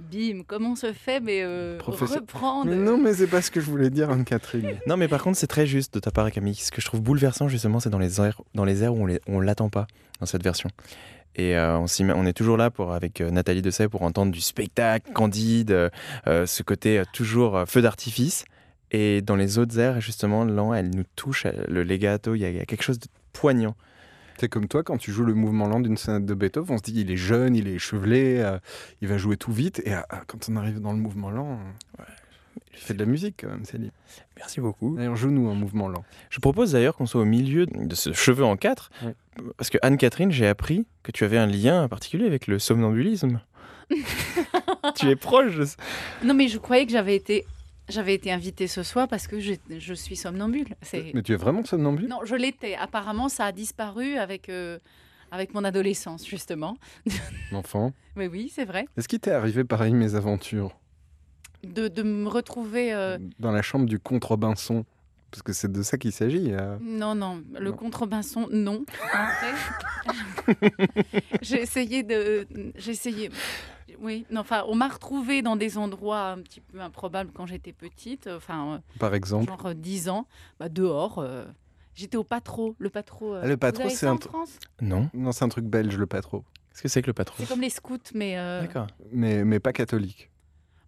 [0.00, 2.70] bim, comment on se fait, mais euh, Professeur- reprendre.
[2.70, 4.78] Mais non, mais c'est pas ce que je voulais dire, Anne-Catherine.
[4.86, 6.54] Non, mais par contre, c'est très juste de ta part, Camille.
[6.54, 9.40] Ce que je trouve bouleversant, justement, c'est dans les airs, dans les airs où on
[9.40, 9.86] l'attend pas
[10.20, 10.70] dans cette version.
[11.36, 14.02] Et euh, on, s'y met- on est toujours là pour, avec euh, Nathalie Dessay pour
[14.02, 15.90] entendre du spectacle candide,
[16.26, 18.44] euh, ce côté euh, toujours euh, feu d'artifice.
[18.90, 22.44] Et dans les autres airs, justement, lent, elle nous touche, elle- le legato, il y,
[22.44, 23.76] a- il y a quelque chose de poignant.
[24.38, 26.82] C'est comme toi, quand tu joues le mouvement lent d'une sonate de Beethoven, on se
[26.84, 28.58] dit il est jeune, il est échevelé, euh,
[29.00, 29.82] il va jouer tout vite.
[29.84, 31.58] Et ah, quand on arrive dans le mouvement lent,
[31.98, 32.02] euh,
[32.72, 33.90] il fait de la musique quand même, Céline.
[34.36, 34.94] Merci beaucoup.
[34.96, 36.04] D'ailleurs, joue-nous un mouvement lent.
[36.30, 39.14] Je propose d'ailleurs qu'on soit au milieu de ce cheveu en quatre, Ouais.
[39.56, 43.40] parce que Anne-Catherine, j'ai appris que tu avais un lien particulier avec le somnambulisme.
[44.94, 45.76] tu es proche de ça.
[46.22, 47.44] Non, mais je croyais que j'avais été,
[47.88, 50.68] j'avais été invitée ce soir parce que je, je suis somnambule.
[50.82, 51.12] C'est...
[51.14, 52.08] Mais tu es vraiment somnambule?
[52.08, 52.74] Non, je l'étais.
[52.76, 54.78] Apparemment, ça a disparu avec, euh,
[55.30, 56.76] avec mon adolescence, justement.
[57.52, 57.92] Enfant.
[58.16, 58.86] Mais oui, c'est vrai.
[58.96, 60.78] Est-ce qu'il t'est arrivé pareil mes aventures?
[61.64, 62.92] De, de me retrouver.
[62.92, 64.84] euh, dans la chambre du contrebinson
[65.30, 66.52] Parce que c'est de ça qu'il s'agit.
[66.52, 66.76] euh.
[66.80, 67.76] Non, non, le Non.
[67.76, 68.84] contrebinson, non.
[69.12, 70.54] En vrai,
[71.42, 72.46] j'ai essayé de.
[72.76, 73.30] J'ai essayé.
[74.00, 77.72] Oui, non, enfin, on m'a retrouvée dans des endroits un petit peu improbables quand j'étais
[77.72, 79.46] petite, enfin, euh, Par exemple.
[79.46, 80.26] genre euh, 10 ans,
[80.58, 81.18] bah, dehors.
[81.18, 81.44] euh,
[81.94, 82.76] J'étais au patro.
[82.78, 83.34] Le patro.
[83.34, 84.58] euh, Ah, le patro, c'est un en tr- France?
[84.80, 85.10] Non.
[85.14, 86.44] Non, c'est un truc belge, le patro.
[86.70, 88.38] Qu'est-ce que c'est que le patron C'est comme les scouts, mais.
[88.38, 88.86] Euh, D'accord.
[89.10, 90.30] Mais, mais pas catholique.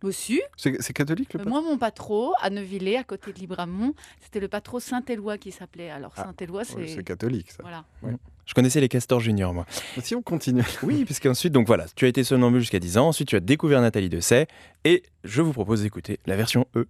[0.03, 0.41] Aussi.
[0.57, 3.93] C'est c'est catholique le Euh, patro Moi, mon patro, à Neuvillé, à côté de Libramont,
[4.21, 5.91] c'était le patro Saint-Éloi qui s'appelait.
[5.91, 6.87] Alors, Ah, Saint-Éloi, c'est.
[6.87, 7.63] C'est catholique ça.
[7.63, 7.85] Voilà.
[8.51, 9.65] Je connaissais les castors juniors, moi.
[10.03, 10.65] Si on continue.
[10.83, 13.81] Oui, puisqu'ensuite, donc voilà, tu as été somnambule jusqu'à 10 ans, ensuite tu as découvert
[13.81, 14.49] Nathalie Dessay,
[14.85, 16.89] et je vous propose d'écouter la version E.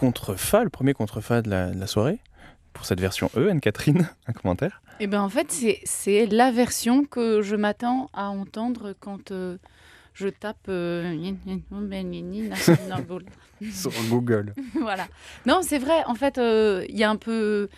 [0.00, 2.18] contrefa, le premier contrefa de la, de la soirée,
[2.72, 7.04] pour cette version E, Anne-Catherine, un commentaire Eh bien, en fait, c'est- c'est la version
[7.04, 9.58] que je m'attends à entendre quand, euh,
[10.14, 11.32] je tape euh.
[13.72, 14.54] Sur Google.
[14.80, 15.06] voilà.
[15.44, 16.02] Non, c'est vrai.
[16.06, 17.68] En fait, euh, il y a un peu.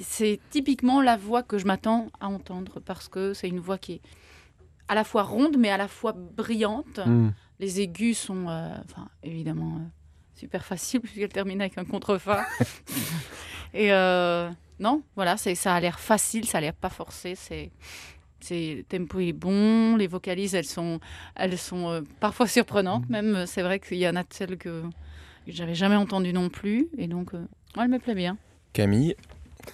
[0.00, 3.92] C'est typiquement la voix que je m'attends à entendre parce que c'est une voix qui
[3.94, 4.00] est
[4.88, 6.98] à la fois ronde mais à la fois brillante.
[7.04, 7.30] Hmm.
[7.60, 9.86] Les aigus sont, euh, enfin, évidemment, euh,
[10.42, 12.44] super faciles puisqu'elle termine avec un contrefa.
[13.74, 17.34] Et euh, non, voilà, c'est ça a l'air facile, ça a l'air pas forcé.
[17.36, 17.70] C'est
[18.40, 20.98] c'est le tempo est bon, les vocalises elles sont
[21.36, 23.08] elles sont euh, parfois surprenantes.
[23.08, 24.82] Même euh, c'est vrai qu'il y en a de celles que
[25.46, 27.46] j'avais jamais entendues non plus et donc euh,
[27.80, 28.36] elle me plaît bien.
[28.72, 29.14] Camille.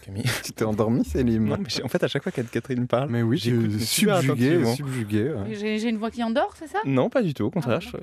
[0.05, 0.25] Camille.
[0.45, 3.23] Tu t'es endormi, Célim Non, mais en fait, à chaque fois qu'Anne Catherine parle, Mais
[3.23, 4.75] oui, j'ai subjugué, attentivement.
[4.77, 5.31] subjugué.
[5.33, 5.55] ouais.
[5.55, 6.79] J'ai une voix qui endort, c'est ça?
[6.85, 7.45] Non, pas du tout.
[7.45, 8.03] Au contraire, Ah, je- Ouais,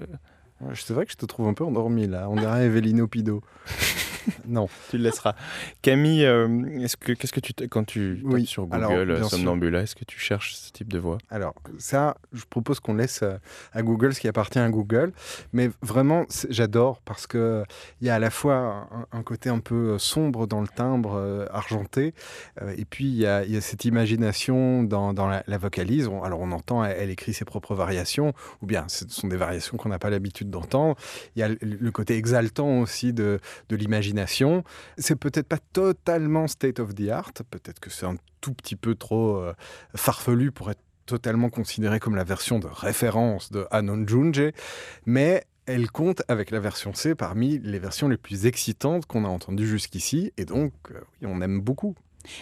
[0.74, 2.30] C'est vrai que je te trouve un peu endormi là.
[2.30, 3.42] On dirait Evelino Pido.
[4.48, 4.68] non.
[4.90, 5.36] tu le laisseras.
[5.82, 6.48] Camille, euh,
[6.82, 9.96] est-ce que qu'est-ce que tu quand tu tapes Oui, sur Google alors, euh, somnambula, est-ce
[9.96, 11.18] que tu cherches ce type de voix?
[11.30, 13.38] Alors, ça, je propose qu'on laisse euh,
[13.74, 15.12] à Google ce qui appartient à Google.
[15.54, 17.64] Mais vraiment, j'adore parce que
[18.02, 21.16] il y a à la fois un, un côté un peu sombre dans le timbre
[21.16, 22.14] euh, argenté,
[22.62, 25.58] euh, et puis il y a, il y a cette imagination dans, dans la, la
[25.58, 26.08] vocalise.
[26.08, 29.38] On- alors, on entend, elle, elle écrit ses propres variations, ou bien ce sont des
[29.38, 30.96] variations qu'on n'a pas l'habitude d'entendre.
[31.36, 34.15] Il y a le, le côté exaltant aussi de, de l'imagination.
[34.98, 38.96] C'est peut-être pas totalement state of the art, peut-être que c'est un tout petit peu
[38.96, 39.54] trop euh,
[39.96, 44.52] farfelu pour être totalement considérée comme la version de référence de Anon Junje,
[45.06, 49.28] mais elle compte avec la version C parmi les versions les plus excitantes qu'on a
[49.28, 51.96] entendues jusqu'ici, et donc euh, oui, on aime beaucoup.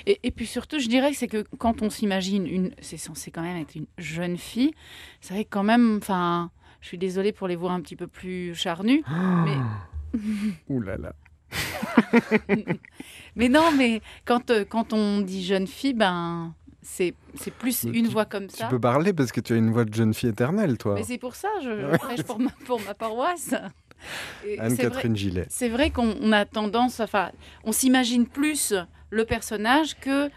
[0.06, 3.32] Et, et puis surtout, je dirais que c'est que quand on s'imagine une, c'est censé
[3.32, 4.72] quand même être une jeune fille,
[5.20, 8.08] c'est vrai que quand même, enfin, je suis désolée pour les voix un petit peu
[8.08, 9.04] plus charnues,
[9.46, 9.58] mais
[10.70, 11.14] Ouh là là.
[13.36, 17.14] mais non, mais quand euh, quand on dit jeune fille, ben c'est
[17.60, 18.68] plus Mais une tu- voix comme Tu ça.
[18.68, 20.96] peux parler parce que tu as une voix de jeune fille éternelle, toi.
[20.96, 23.54] Mais c'est pour ça, je, prêche pour ma pour ma paroisse.
[24.60, 25.46] Anne-Catherine Gillet.
[25.50, 27.32] C'est vrai qu'on on a tendance, enfin,
[27.64, 28.74] on s'imagine plus
[29.12, 30.30] le personnage que,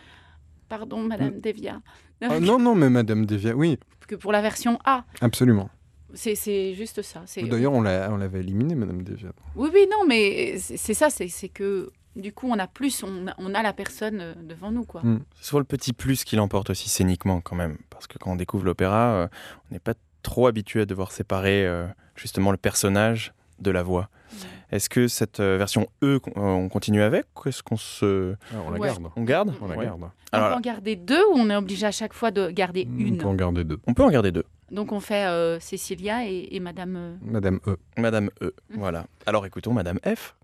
[0.69, 1.81] pardon, Madame Devia,
[2.23, 5.05] Ah, non, non, mais Madame Devia, oui, que pour la version A.
[5.21, 5.69] absolument.
[6.15, 7.23] C'est juste ça.
[7.27, 9.31] c'est- D'ailleurs, on l'a- on l'avait éliminée, Madame Devia.
[9.57, 13.35] Oui, oui, non, mais c'est ça, c'est que du coup, on a plus, on a,
[13.39, 15.03] on a la personne euh, devant nous, quoi.
[15.03, 15.21] Mm.
[15.37, 18.37] C'est souvent le petit plus qui l'emporte aussi scéniquement quand même, parce que quand on
[18.37, 19.29] découvre l'opéra, euh,
[19.71, 19.93] on n'est pas
[20.23, 24.09] trop habitué à devoir séparer euh, justement le personnage de la voix.
[24.73, 28.35] Est-ce que cette euh, version E, euh, on continue avec ou est-ce qu'on se...
[28.53, 28.89] Ah, on la Ouais.
[28.89, 29.09] garde.
[29.17, 29.85] On garde On la Ouais.
[29.85, 30.03] garde.
[30.33, 32.99] on peut en garder deux ou on est obligé à chaque fois de garder On
[32.99, 33.19] une?
[33.19, 33.79] peut en garder deux.
[33.87, 34.45] on peut en garder deux.
[34.71, 36.97] Donc on fait euh, Cécilia et, et Madame.
[36.97, 37.77] euh, Madame E.
[37.99, 38.79] Madame E, Mhm.
[38.79, 39.07] voilà.
[39.27, 40.35] Alors écoutons Madame F.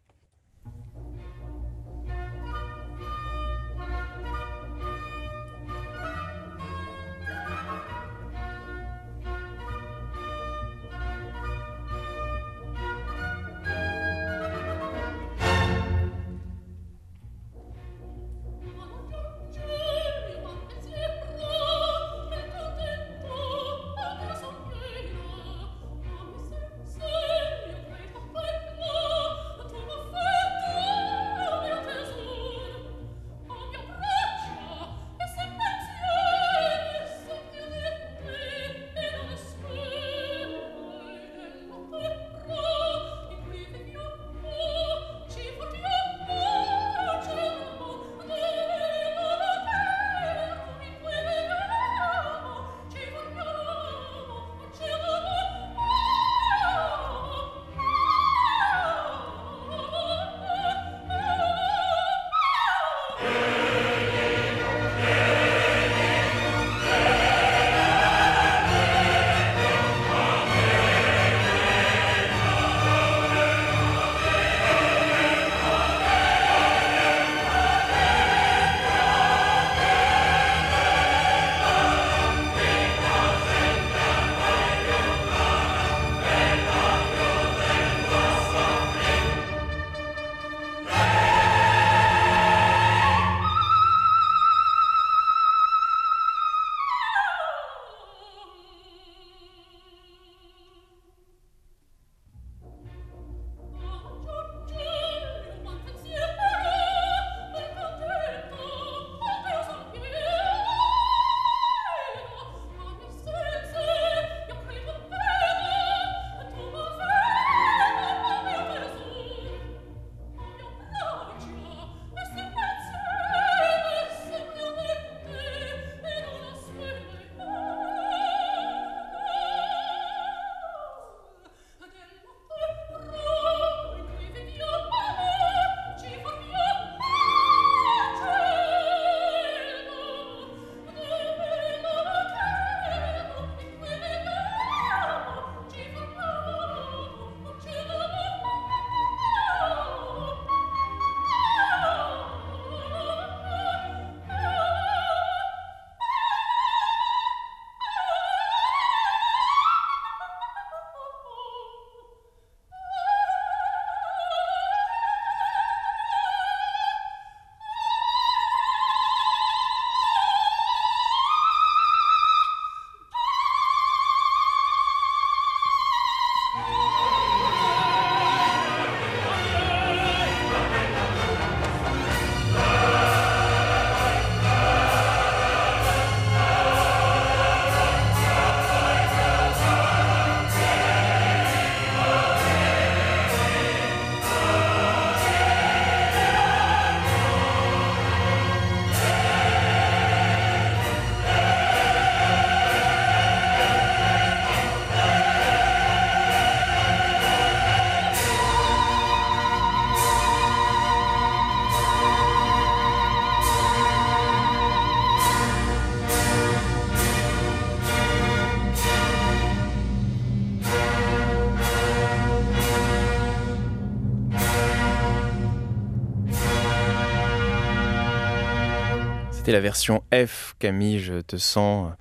[229.53, 231.92] La version F, Camille, je te sens...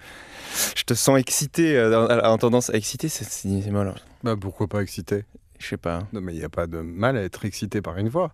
[0.73, 3.93] Je te sens excité, euh, en tendance à exciter, c'est mal.
[4.23, 5.25] Bah pourquoi pas excité?
[5.59, 6.07] Je sais pas.
[6.13, 8.33] Non mais il n'y a pas de mal à être excité par une voix.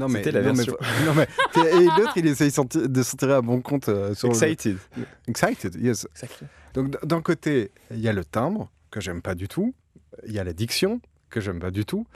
[0.00, 0.76] Non mais, la non, mais- version.
[1.06, 1.28] non, mais-
[1.80, 4.78] et l'autre il essaye de s'en tirer à bon compte euh, sur le- Excited.
[5.28, 6.08] Excited, yes.
[6.74, 9.74] Donc d'un côté, il y a le timbre que j'aime pas du tout,
[10.26, 12.06] il y a la diction que j'aime pas du tout,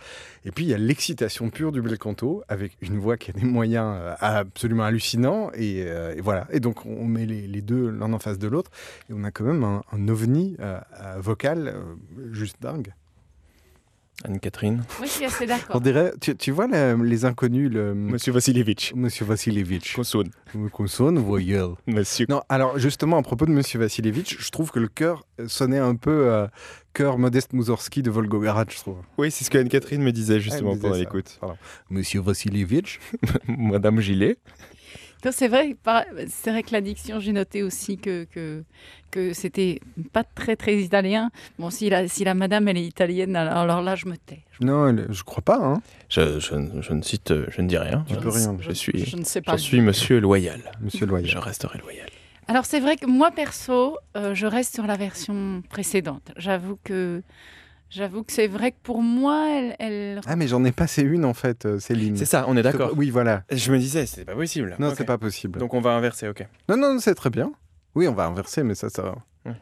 [0.45, 3.33] et puis il y a l'excitation pure du bel canto avec une voix qui a
[3.35, 6.47] des moyens euh, absolument hallucinants et, euh, et voilà.
[6.51, 8.71] Et donc on met les, deux l'un en face de l'autre
[9.09, 10.81] et on a quand même un, ovni euh,
[11.19, 11.75] vocal
[12.33, 12.93] juste dingue.
[14.25, 14.83] Anne-Catherine.
[15.01, 15.81] Oui, je suis assez On d'accord.
[15.81, 18.95] dirait, tu, tu vois le- les inconnus, le Monsieur Vassilevitch.
[18.95, 20.31] Monsieur Vassilevitch, Consonne.
[20.73, 21.71] consonne, voyelle.
[21.87, 22.27] Monsieur.
[22.29, 25.97] Non, alors justement, à propos de Monsieur Vassilevitch, je trouve que le chœur sonnait un
[25.97, 26.47] peu euh,
[26.95, 28.99] chœur Modeste Moussorski de Volgograd, je trouve.
[29.19, 31.41] Oui, c'est ce que Anne-Catherine me disait justement Elle me disait pendant l'écoute.
[31.91, 33.01] Monsieur Vassilevitch
[33.49, 34.39] Madame Gilet.
[35.31, 35.77] C'est vrai,
[36.29, 38.65] c'est vrai que l'addiction, j'ai noté aussi que, que,
[39.13, 39.81] que c'était
[40.13, 41.31] pas très très italien.
[41.59, 44.41] Bon, si la, si la madame elle est italienne, alors, alors là je me tais.
[44.61, 45.59] Non, elle- je crois pas.
[45.63, 45.81] Hein.
[46.09, 48.05] Je, je, je ne cite, je ne dis rien.
[48.09, 48.57] Tu Je peux ne sais- rien.
[48.61, 49.53] Je suis, Je ne sais pas.
[49.53, 50.61] j'en suis monsieur loyal.
[50.81, 51.39] Monsieur Je Loyal.
[51.39, 52.09] resterai loyal.
[52.49, 56.33] Alors c'est vrai que moi perso, euh, je reste sur la version précédente.
[56.37, 57.23] J'avoue que
[57.93, 61.25] j'avoue que c'est vrai que pour moi, elle, elle- Ah, mais j'en ai passé une
[61.25, 62.17] en fait, euh, Céline.
[62.17, 62.93] C'est ça, on est d'accord.
[62.97, 63.45] Oui, voilà.
[63.51, 64.75] Je me disais, c'est pas possible.
[64.79, 65.59] Non, c'est pas possible.
[65.59, 66.47] Donc on va inverser, ok.
[66.69, 67.53] Non, non, c'est très bien.
[67.95, 69.15] Oui, on va inverser, mais ça, ça va.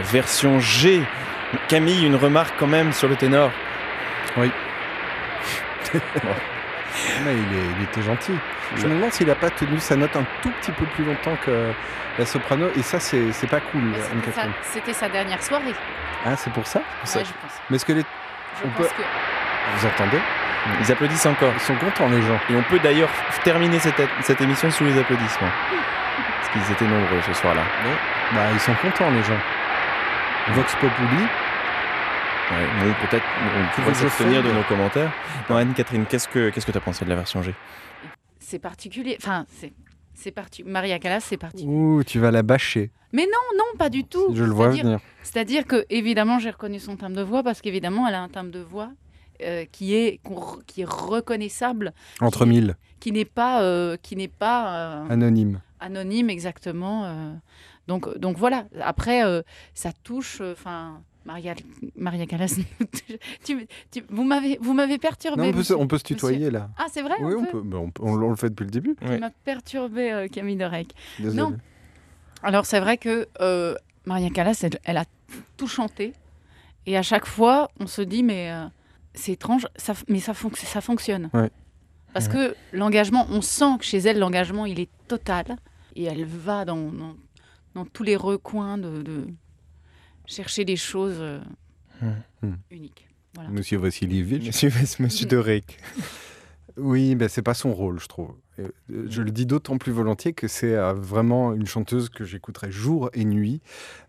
[0.00, 1.02] la version G.
[1.68, 3.50] Camille, une remarque quand même sur le ténor.
[7.24, 8.32] Mais il, est- il était gentil.
[8.76, 11.36] Je me demande s'il n'a pas tenu sa note un tout petit peu plus longtemps
[11.44, 11.72] que
[12.18, 12.68] la soprano.
[12.76, 13.92] Et ça, c'est pas cool,
[14.62, 15.74] c'était sa- dernière soirée.
[16.24, 16.80] Ah, c'est pour ça?
[17.04, 17.60] Ça- Ouais, je pense.
[17.68, 18.00] Mais est-ce que les...
[18.02, 20.18] Je on pense peut- que Vous entendez?
[20.80, 21.52] Ils applaudissent encore.
[21.54, 22.38] Ils sont contents, les gens.
[22.50, 23.08] Et on peut d'ailleurs
[23.44, 25.48] terminer cette, cette émission sous les applaudissements.
[26.40, 27.62] Parce qu'ils étaient nombreux ce soir-là.
[28.32, 29.38] Bah, ils sont contents, les gens.
[30.54, 31.22] Vox Populi.
[32.50, 35.12] Ouais, bon, peut-être on Tu veux pourrait s'abstenir de nos commentaires.
[35.48, 37.54] Non, Anne-Catherine, qu'est-ce que qu'est-ce que tu as pensé de la version G?
[38.38, 39.16] C'est particulier.
[39.20, 39.72] Enfin, c'est.
[40.12, 40.62] C'est parti.
[40.64, 41.64] Maria Callas, c'est parti.
[41.66, 42.90] Ouh, tu vas la bâcher.
[43.14, 44.34] Mais non, non, pas du tout.
[44.34, 45.00] Je le vois C'est-à-dire- venir.
[45.22, 48.50] C'est-à-dire que, évidemment, j'ai reconnu son timbre de voix parce qu'évidemment, elle a un timbre
[48.50, 48.90] de voix
[49.42, 50.20] euh, qui, est,
[50.66, 52.76] qui est reconnaissable, Entre mille.
[52.98, 55.60] qui n'est pas, euh, qui n'est pas euh, Anonyme.
[55.78, 57.38] anonyme exactement.
[57.88, 57.92] Euh.
[57.92, 58.66] donc, donc voilà.
[58.80, 59.42] Après, euh,
[59.74, 60.40] ça touche.
[60.40, 61.02] Enfin.
[61.26, 61.54] Maria,
[61.96, 62.58] Maria Callas,
[63.44, 65.36] tu- tu- vous m'avez, vous m'avez perturbé.
[65.42, 66.70] Non, on, peut, se- monsieur- on peut se tutoyer, là.
[66.78, 67.14] Ah, c'est vrai.
[67.20, 67.60] Oui, on, peut peut.
[67.62, 68.96] bah, on, peut- on le fait depuis le début.
[68.98, 70.88] Tu m'as perturbé, euh, Camille Dorec.
[71.18, 71.36] Désolé.
[71.36, 71.56] Non.
[72.42, 73.74] Alors c'est vrai que euh,
[74.06, 75.04] Maria Callas, elle, elle a
[75.58, 76.14] tout chanté.
[76.86, 78.64] Et à chaque fois, on se dit, mais euh,
[79.12, 81.28] c'est étrange, ça, mais ça, fonc- ça fonctionne.
[81.34, 81.50] Ouais.
[82.14, 85.58] Parce que l'engagement, on sent que chez elle, l'engagement, il est total.
[85.96, 87.14] Et elle va dans, dans,
[87.74, 89.26] dans tous les recoins de, de
[90.26, 91.40] chercher des choses euh,
[92.42, 92.54] Hmm.
[92.70, 93.06] uniques.
[93.34, 93.50] Voilà.
[93.50, 94.46] Monsieur Vassilievitch.
[94.46, 95.78] Monsieur, monsieur Dorek.
[96.78, 98.34] Oui, ben c'est pas son rôle, je trouve.
[98.58, 102.70] Euh, Je le dis d'autant plus volontiers que c'est euh, vraiment une chanteuse que j'écouterai
[102.72, 103.60] jour et nuit.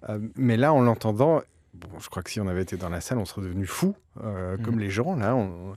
[0.10, 1.42] Euh, mais là, en l'entendant,
[1.74, 3.94] bon, je crois que si on avait été dans la salle, on serait devenu fou,
[4.24, 5.74] euh, comme les gens là, on-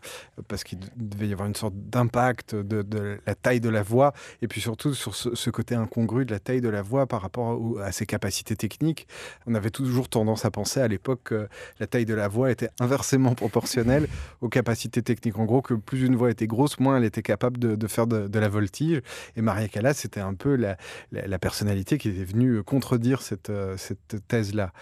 [0.49, 3.83] parce qu'il de- devait y avoir une sorte d'impact de, de la taille de la
[3.83, 4.13] voix,
[4.43, 7.23] et puis surtout sur ce, ce côté incongru de la taille de la voix par
[7.23, 9.07] rapport au- à ses capacités techniques.
[9.47, 12.71] On avait toujours tendance à penser à l'époque que la taille de la voix était
[12.81, 14.09] inversement proportionnelle
[14.41, 15.39] aux capacités techniques.
[15.39, 18.07] En gros, que plus une voix était grosse, moins elle était capable de, de faire
[18.07, 19.01] de, de la voltige.
[19.37, 20.77] Et Maria Callas, c'était un peu la,
[21.13, 24.73] la- la personnalité qui était venue contredire cette, euh, cette thèse-là.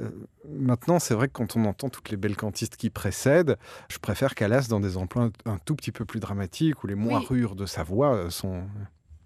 [0.00, 0.10] Euh,
[0.48, 3.56] maintenant, c'est vrai que quand on entend toutes les belles cantistes qui précèdent,
[3.88, 7.54] je préfère Callas dans des emplois un, tout petit peu plus dramatiques, où les moirures
[7.54, 8.62] de sa voix euh, sont...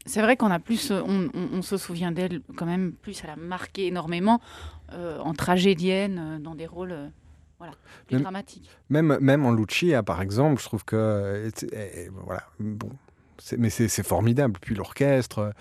[0.06, 3.20] C'est vrai qu'on a plus, on, on- on se souvient d'elle quand même plus.
[3.22, 4.40] Elle a marqué énormément
[4.92, 7.08] euh, en tragédienne, euh, dans des rôles, euh,
[7.58, 7.74] voilà,
[8.06, 8.68] plus Même- dramatiques.
[8.88, 10.96] Même, même en Lucia, par exemple, je trouve que...
[10.96, 11.50] euh,
[12.24, 12.90] voilà, bon...
[13.56, 14.58] Mais c'est formidable.
[14.60, 15.52] Puis l'orchestre...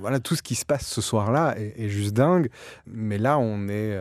[0.00, 2.50] Voilà, tout ce qui se passe ce soir-là est, est juste dingue.
[2.86, 3.96] Mais là, on est...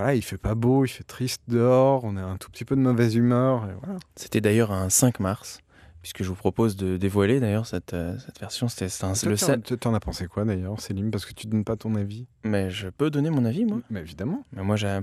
[0.00, 2.74] voilà, il fait pas beau, il fait triste dehors, on est un tout petit peu
[2.76, 3.64] de mauvaise humeur.
[3.68, 3.98] et voilà.
[4.16, 5.60] C'était d'ailleurs un 5 mars,
[6.02, 8.68] puisque je vous propose de dévoiler d'ailleurs cette, euh, cette version.
[8.68, 9.78] C'était un- le t'en- 7.
[9.80, 12.26] T'en as pensé quoi d'ailleurs, Céline Parce que tu donnes pas ton avis?
[12.44, 13.80] Mais je peux donner mon avis, moi?
[13.90, 14.44] Mais évidemment.
[14.52, 14.98] Mais moi, j'ai.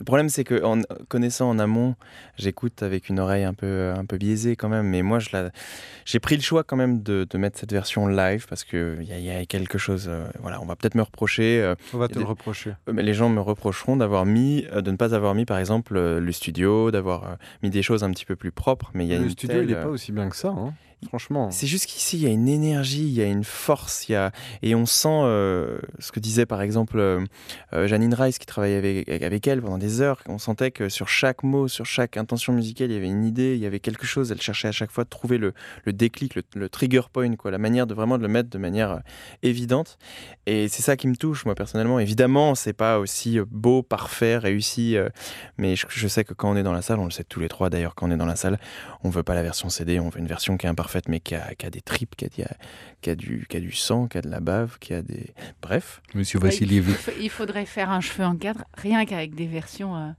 [0.00, 1.94] Le problème, c'est que en connaissant en amont,
[2.38, 4.86] j'écoute avec une oreille un peu, un peu biaisée quand même.
[4.86, 5.50] Mais moi, je la...
[6.06, 9.12] j'ai pris le choix quand même de, de mettre cette version live parce qu'il y,
[9.22, 10.06] y a quelque chose.
[10.08, 11.60] euh, voilà, on va peut-être me reprocher.
[11.62, 12.70] euh, On va te des- le reprocher.
[12.88, 15.94] Euh, Mais les gens me reprocheront d'avoir mis, de ne pas avoir mis, par exemple,
[16.00, 18.90] le studio, d'avoir mis des choses un petit peu plus propres.
[18.94, 20.36] Mais il y a Le une studio, telle, il est euh, pas aussi bien que
[20.36, 20.72] ça, hein.
[21.08, 21.50] Franchement.
[21.50, 24.14] C'est juste qu'ici, il y a une énergie, il y a une force, il y
[24.14, 24.32] a...
[24.62, 27.24] et on sent euh, ce que disait par exemple euh,
[27.72, 30.20] euh, Janine Rice qui travaillait avec, elle pendant des heures.
[30.28, 33.54] On sentait que sur chaque mot, sur chaque intention musicale, il y avait une idée,
[33.54, 34.30] il y avait quelque chose.
[34.30, 35.52] Elle cherchait à chaque fois de trouver le,
[35.86, 39.00] déclic, le, trigger point, quoi, la manière de vraiment de le mettre de manière
[39.42, 39.98] évidente.
[40.46, 41.98] Et c'est ça qui me touche, moi personnellement.
[41.98, 44.96] Évidemment, c'est pas aussi beau, parfait, réussi,
[45.58, 47.40] mais je, je sais que quand on est dans la salle, on le sait tous
[47.40, 48.58] les trois d'ailleurs, quand on est dans la salle,
[49.02, 51.34] on veut pas la version CD, on veut une version qui est imparfaite, mais qui
[51.34, 52.56] a, qui a des tripes, qui a, qui a-
[53.02, 55.32] qui a du, qui a du sang, qui a de la bave, qui a des.
[55.62, 56.02] Bref.
[56.14, 56.96] Monsieur Vassilievitch.
[56.96, 59.96] faut- il faudrait faire un cheveu en cadre, rien qu'avec des versions.
[59.96, 60.10] euh,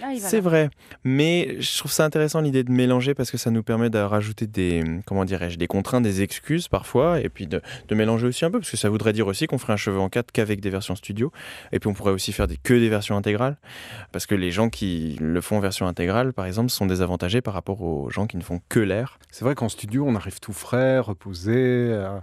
[0.00, 0.70] live, C'est vrai,
[1.04, 4.46] mais je trouve ça intéressant l'idée de mélanger parce que ça nous permet de rajouter
[4.46, 8.50] des, comment dirais-je, des contraintes, des excuses parfois, et puis de, de mélanger aussi un
[8.50, 10.70] peu, parce que ça voudrait dire aussi qu'on ferait un cheveu en 4 qu'avec des
[10.70, 11.32] versions studio,
[11.72, 13.56] et puis on pourrait aussi faire des, que des versions intégrales,
[14.12, 17.54] parce que les gens qui le font en version intégrale, par exemple, sont désavantagés par
[17.54, 19.18] rapport aux gens qui ne font que l'air.
[19.30, 21.52] C'est vrai qu'en studio, on arrive tout frais, reposé.
[21.54, 22.18] euh,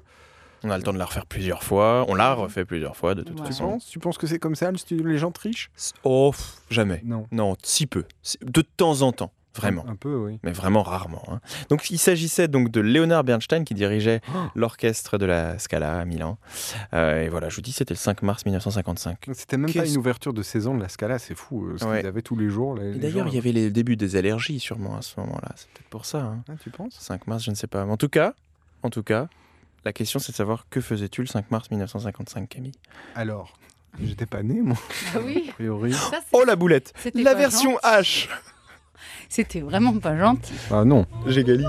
[0.63, 3.21] On a le temps de la refaire plusieurs fois, on l'a refait plusieurs fois de
[3.23, 3.45] toute Ouais.
[3.45, 3.69] Tu façon.
[3.71, 5.69] penses Tu penses que c'est comme ça, le studio Les gens trichent?
[6.03, 7.01] Oh, pff, jamais.
[7.05, 7.27] Non.
[7.31, 8.05] Non, si peu.
[8.43, 9.85] De temps en temps, vraiment.
[9.87, 10.39] Un, peu, oui.
[10.43, 11.21] mais vraiment rarement.
[11.31, 11.39] hein.
[11.69, 14.37] Donc il s'agissait donc de Leonard Bernstein qui dirigeait Oh.
[14.55, 16.37] l'orchestre de la Scala à Milan.
[16.93, 19.17] Euh, et voilà, je vous dis, c'était le 5 mars 1955.
[19.33, 21.67] C'était même pas une ouverture de saison de la Scala, c'est fou.
[21.67, 21.99] euh, Ce Ouais.
[21.99, 22.75] qu'ils avaient tous les jours.
[22.75, 25.51] les- Et les d'ailleurs, il y avait les débuts des allergies sûrement à ce moment-là.
[25.55, 26.19] C'est peut-être pour ça.
[26.19, 26.43] hein.
[26.49, 26.95] Ah, tu penses?
[26.99, 27.85] 5 mars, je ne sais pas.
[27.85, 28.33] Mais en tout cas,
[28.83, 29.27] en tout cas,
[29.85, 32.73] la question c'est de savoir que faisais-tu le 5 mars 1955, Camille?
[33.15, 33.53] Alors,
[34.03, 34.77] J'étais pas né, moi,
[35.15, 35.47] Ah oui.
[35.49, 35.91] a priori.
[35.93, 38.27] Ça, c'est- Oh la boulette c'était La version gentil.
[38.27, 38.29] H
[39.29, 40.53] C'était vraiment pas gentil.
[40.71, 41.05] Ah non.
[41.25, 41.65] J'égalise.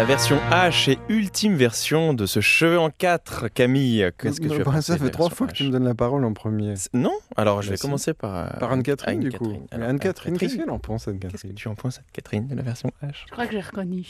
[0.00, 4.10] La version H et ultime version de ce cheveu en 4, Camille.
[4.16, 5.94] Qu'est-ce que Non, tu as bah, Ça fait trois fois que tu me donnes la
[5.94, 6.74] parole en premier.
[6.76, 7.82] C'est- Non Alors je Bah vais si.
[7.82, 8.34] commencer par...
[8.34, 9.44] euh, Par Anne-Catherine, du coup.
[9.44, 9.66] Anne-Catherine.
[9.70, 12.54] Mais Alors, Anne-Catherine, qu'est-ce qu'elle en pense, Qu'est-ce que Anne-Catherine tu en penses, Anne-Catherine, de
[12.54, 13.10] la version H?
[13.26, 14.06] Je crois que j'ai reconnu.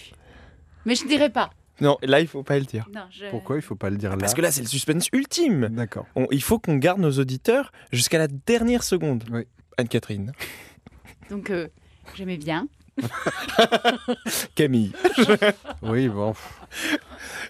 [0.86, 1.50] Mais je dirais pas.
[1.80, 2.88] Non, là, il faut pas le dire.
[2.94, 3.26] Non, je...
[3.30, 5.70] Pourquoi il faut pas le dire là Parce que là, c'est le suspense ultime.
[5.72, 6.06] D'accord.
[6.14, 9.24] On- il faut qu'on garde nos auditeurs jusqu'à la dernière seconde.
[9.32, 9.42] Oui.
[9.76, 10.30] Anne-Catherine.
[11.30, 11.66] Donc, euh,
[12.14, 12.68] j'aimais bien.
[14.54, 14.92] Camille.
[15.82, 16.34] Oui, bon.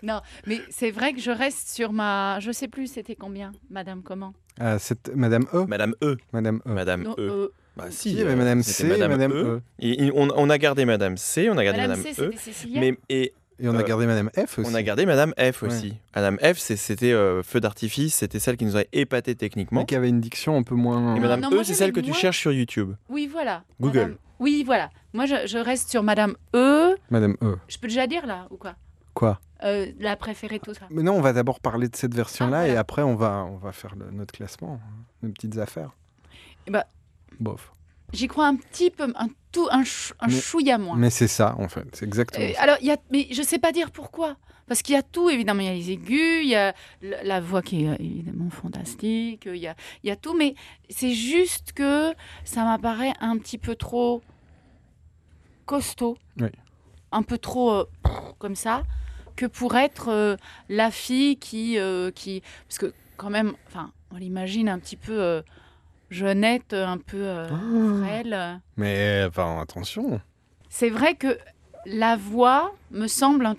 [0.03, 2.38] Non, mais c'est vrai que je reste sur ma.
[2.40, 4.32] Je sais plus, c'était combien Madame comment?
[4.59, 5.64] Ah, c'est Madame E.
[5.66, 6.16] Madame E.
[6.32, 6.70] Madame E.
[6.72, 7.20] Madame Non, E.
[7.20, 9.61] euh, Bah Si, il y avait Madame C et Madame E.
[9.78, 12.30] Et- et on, on a gardé Madame C, on a gardé Madame Madame, C, E.
[12.32, 12.80] c'était Cécilia?
[12.80, 13.32] Mais, et
[13.62, 14.70] Et on a Euh, gardé Madame F aussi.
[14.70, 15.92] on a gardé Madame F aussi.
[16.16, 19.80] Madame F, c'est- c'était euh, feu d'artifice, c'était celle qui nous a épaté techniquement.
[19.80, 21.14] Mais qui avait une diction un peu moins.
[21.14, 22.94] Et Madame non, E, c'est celle que tu cherches sur YouTube.
[23.11, 23.62] Oui, voilà.
[23.78, 23.98] Google.
[23.98, 24.91] Madame- Oui, voilà.
[25.12, 26.97] Moi, je, je reste sur Madame E.
[27.11, 27.57] Madame E.
[27.68, 28.74] Je peux déjà dire là ou quoi?
[29.14, 29.38] Quoi?
[29.62, 30.86] Euh, La préférée, tout ça.
[30.91, 32.72] Mais non, on va d'abord parler de cette version-là Ah, voilà.
[32.74, 35.91] et après on va, on va faire le- notre classement, hein, nos petites affaires.
[36.66, 36.82] Eh ben,
[37.38, 37.72] Bof.
[38.12, 40.97] J'y crois un petit peu, un tout, un, chou- un Mais- chouïa moins.
[40.97, 41.86] Mais c'est ça, en fait.
[41.95, 42.62] C'est exactement Euh, ça.
[42.62, 44.36] alors, il y a, mais je sais pas dire pourquoi.
[44.71, 45.62] Parce qu'il y a tout, évidemment.
[45.62, 46.73] Il y a les aigus, il y a
[47.25, 50.33] la, voix qui est euh, évidemment fantastique, il y a, il y a tout.
[50.37, 50.55] Mais
[50.89, 52.14] c'est juste que
[52.45, 54.23] ça m'apparaît un petit peu trop
[55.66, 56.16] costaud.
[56.39, 56.51] Oui.
[57.11, 57.85] Un peu trop euh,
[58.39, 58.85] comme ça.
[59.35, 60.37] Que pour être euh,
[60.68, 62.41] la fille qui, euh, qui.
[62.68, 65.43] Parce que, quand même, enfin, on l'imagine un petit peu
[66.11, 67.49] jeunette, un peu Ah.
[68.05, 68.61] frêle.
[68.77, 70.21] Mais enfin, attention.
[70.68, 71.37] C'est vrai que
[71.87, 73.57] la voix me semble un,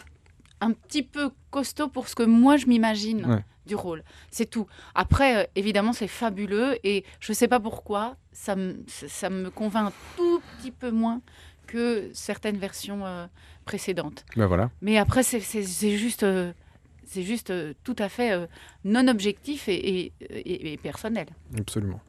[0.62, 3.44] un petit peu costaud pour ce que moi je m'imagine Ouais.
[3.66, 4.04] du rôle.
[4.32, 4.68] C'est tout.
[4.96, 9.30] Après, euh, évidemment, c'est fabuleux et je ne sais pas pourquoi, ça me, ça- ça
[9.30, 11.22] me convainc un tout petit peu moins
[11.68, 13.26] que certaines versions euh,
[13.66, 14.26] précédentes.
[14.36, 14.70] Ben voilà.
[14.82, 15.42] Mais après, c'est
[15.98, 16.52] juste, euh,
[17.06, 18.48] c'est juste euh, tout à fait
[18.84, 21.28] non objectif et, et- et- et personnel.
[21.58, 22.00] Absolument.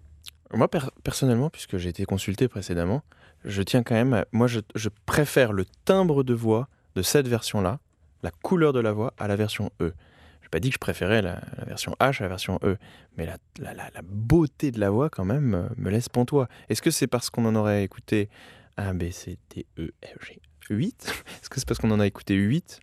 [0.54, 3.02] Moi, per- personnellement, puisque j'ai été consulté précédemment,
[3.44, 4.26] je tiens quand même à...
[4.32, 7.80] Moi, je, je préfère le timbre de voix de cette version-là,
[8.22, 9.92] la couleur de la voix, à la version E.
[10.40, 12.76] Je n'ai pas dit que je préférais la, la version H à la version E,
[13.16, 16.48] mais la, la- la- la beauté de la voix, quand même, euh, me laisse pantois.
[16.68, 18.28] Est-ce que c'est parce qu'on en aurait écouté
[18.76, 20.40] A, B, C, D, E, F, G.
[20.70, 22.80] 8 Est-ce que c'est parce qu'on en a écouté 8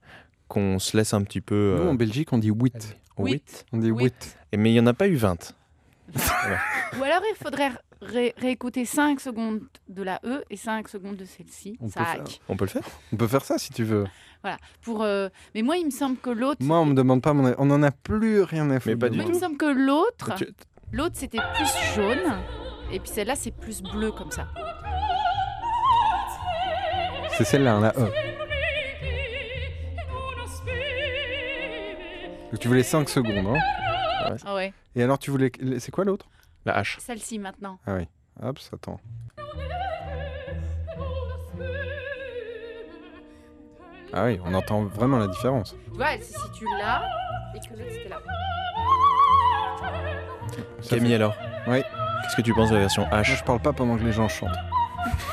[0.48, 1.76] qu'on se laisse un petit peu.
[1.78, 2.76] Nous, euh, en Belgique, on dit 8.
[2.76, 2.84] aller
[3.18, 3.34] Huit.
[3.34, 3.66] Huit.
[3.72, 4.04] On dit Oui.
[4.06, 4.38] 8.
[4.52, 5.54] Et Mais il n'y en a pas eu 20.
[7.00, 7.70] Ou alors il faudrait
[8.02, 11.78] ré- réécouter 5 secondes de la E et 5 secondes de celle-ci.
[11.80, 12.22] On Ça peut faire.
[12.22, 12.42] hack.
[12.50, 12.84] On peut le faire
[13.14, 14.06] On peut faire ça si tu veux.
[14.82, 16.62] Pour, euh, Mais moi, il me semble que l'autre.
[16.64, 17.56] Moi, on me demande pas mon avis.
[17.60, 18.88] On n'en a plus rien à foutre.
[18.88, 19.34] Mais pas du Moi, moi.
[19.34, 20.32] il me semble que l'autre,
[20.92, 22.34] l'autre c'était plus jaune.
[22.92, 24.48] Et puis celle-là, c'est plus bleu comme ça.
[27.38, 28.12] C'est celle-là, hein, la E.
[32.52, 33.56] Donc tu voulais 5 secondes.
[33.56, 34.74] Hein Ah ouais.
[34.96, 35.52] Et alors, tu voulais.
[35.80, 36.28] C'est quoi l'autre?
[36.66, 37.00] La H.
[37.00, 37.78] Celle-ci maintenant.
[37.86, 38.08] Ah oui.
[38.42, 39.00] Hop, ça attend.
[44.14, 45.76] Ah oui, on entend vraiment la différence.
[45.92, 47.04] Tu vois, elle se situe là
[47.56, 48.18] et que l'autre c'était là.
[50.82, 51.36] Ça Camille, fait- alors
[51.68, 51.82] Oui.
[52.24, 54.12] Qu'est-ce que tu penses de la version Moi, H je parle pas pendant que les
[54.12, 54.50] gens chantent.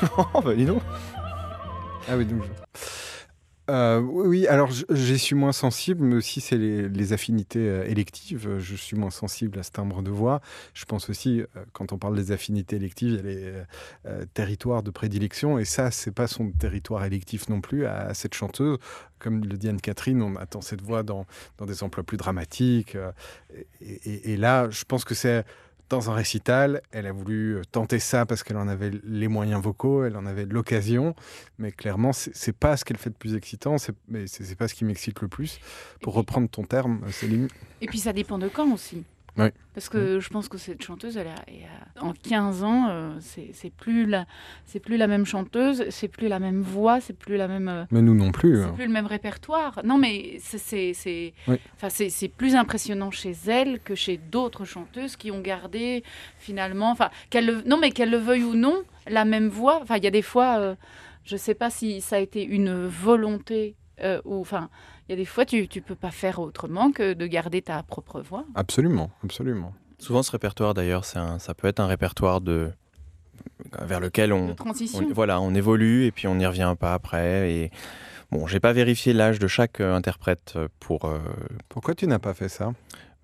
[0.33, 0.81] Oh, bah dis donc.
[2.09, 2.43] Ah oui, donc.
[2.43, 2.79] je-
[3.69, 8.47] Euh, oui, alors j'y suis moins sensible, mais aussi c'est les, affinités euh, électives.
[8.47, 10.41] Euh, Je suis moins sensible à ce timbre de voix.
[10.73, 11.43] Je pense aussi,
[11.73, 15.91] quand on parle des affinités électives, il y a les territoires de prédilection, et ça,
[15.91, 18.77] c'est pas son territoire électif non plus à, cette chanteuse.
[19.19, 21.25] Comme le dit Anne-Catherine, on attend cette voix dans,
[21.57, 22.97] dans des emplois plus dramatiques.
[23.81, 25.43] et là, je pense que c'est
[25.89, 29.61] dans un récital, elle a voulu euh, tenter ça parce qu'elle en avait les moyens
[29.61, 31.15] vocaux, elle en avait l'occasion,
[31.59, 34.67] mais clairement, c'est pas ce qu'elle fait de plus excitant, c'est- mais c'est c'est pas
[34.67, 35.59] ce qui m'excite le plus.
[36.01, 37.47] Pour reprendre ton terme, euh, Céline,
[37.81, 39.03] Et puis ça dépend de quand aussi.
[39.37, 39.47] Oui.
[39.73, 41.67] Parce que je pense que cette chanteuse, elle a, elle
[41.99, 44.25] a- en 15 ans, euh, c'est plus, la-
[44.65, 47.67] c'est plus la même chanteuse, c'est plus la même voix, c'est plus la même.
[47.67, 48.55] euh, mais nous non plus.
[48.57, 48.73] C'est hein.
[48.75, 49.79] plus le même répertoire.
[49.83, 52.29] Non, mais c'est Oui.
[52.37, 56.03] plus impressionnant chez elle que chez d'autres chanteuses qui ont gardé
[56.39, 59.79] finalement, enfin qu'elle le- non mais qu'elle le veuille ou non, la même voix.
[59.81, 60.75] Enfin, il y a des fois, euh,
[61.23, 64.69] je sais pas si ça a été une volonté euh, ou enfin,
[65.07, 67.81] il y a des fois tu tu peux pas faire autrement que de garder ta
[67.83, 68.45] propre voix.
[68.55, 69.73] Absolument, absolument.
[69.99, 72.71] Souvent, ce répertoire, d'ailleurs, c'est un- ça peut être un répertoire de
[73.81, 74.99] vers lequel on, transition.
[75.09, 77.51] on- voilà, on évolue et puis on n'y revient pas après.
[77.51, 77.71] Et
[78.31, 81.19] bon, j'ai pas vérifié l'âge de chaque euh, interprète pour euh,
[81.69, 82.73] Pourquoi tu n'as pas fait ça?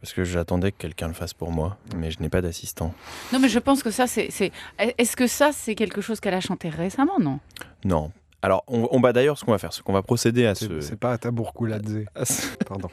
[0.02, 2.94] parce que j'attendais que quelqu'un le fasse pour moi, mais je n'ai pas d'assistant.
[3.32, 6.34] Non, mais je pense que ça c'est c'est est-ce que ça c'est quelque chose qu'elle
[6.34, 7.40] a chanté récemment, non
[7.86, 8.12] Non.
[8.44, 10.82] Alors, on, on va d'ailleurs ce qu'on va faire, c'est qu'on va procéder à ce.
[10.82, 12.90] c'est pas à Tabourkouladze, à ce- pardon.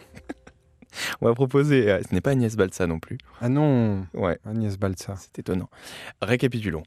[1.20, 1.90] on va proposer.
[1.90, 3.18] euh, Ce n'est pas Agnès Balsa non plus.
[3.40, 4.38] Ah non, Ouais.
[4.46, 5.16] Agnès Balsa.
[5.18, 5.68] C'est étonnant.
[6.22, 6.82] Récapitulons.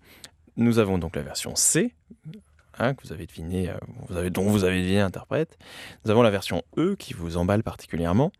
[0.58, 1.94] Nous avons donc la version C,
[2.80, 3.74] hein, que vous avez deviné, euh,
[4.08, 5.58] vous avez, dont vous avez deviné l'interprète.
[6.06, 8.32] Nous avons la version E, qui vous emballe particulièrement.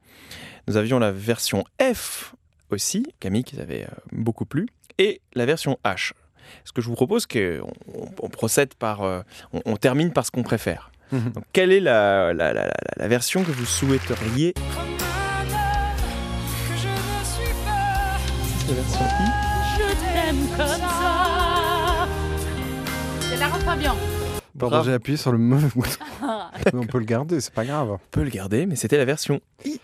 [0.68, 2.36] Nous avions la version F
[2.70, 4.68] aussi, Camille, qui vous avait euh, beaucoup plu.
[5.00, 6.14] Et la version H.
[6.66, 9.02] Ce que je vous propose, c'est qu'on on- on procède par...
[9.04, 9.22] euh,
[9.54, 10.92] on, on termine par ce qu'on préfère.
[11.12, 11.32] Mhm.
[11.32, 14.54] Donc, quelle est la, la- la- la- la version que vous souhaiteriez
[18.60, 19.30] C'est la version I
[19.78, 22.08] Je t'aime comme ça.
[23.22, 23.96] C'est Lara Fabian.
[24.58, 25.90] Pardon, j'ai appuyé sur le mauvais bouton.
[26.66, 27.90] Mais on peut le garder, c'est pas grave.
[27.92, 29.80] On peut le garder, mais c'était la version I.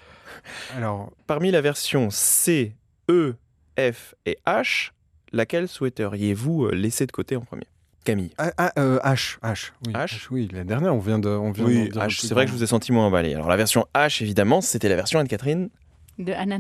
[0.78, 2.76] Alors, Parmi la version C,
[3.10, 3.36] E,
[3.78, 4.92] F et H,
[5.32, 7.66] laquelle souhaiteriez-vous euh, laisser de côté en premier?
[8.06, 8.32] Camille.
[8.38, 9.94] ah, ah, euh, H, H, oui.
[9.94, 10.28] H?
[10.32, 11.28] Oui, la dernière, on vient de.
[11.30, 13.06] On vient Oui, dire un H, plus c'est vrai que je vous ai senti moins
[13.08, 13.34] emballé.
[13.36, 15.70] Alors la version H, évidemment, c'était la version Anne-Catherine.
[16.18, 16.58] De Anna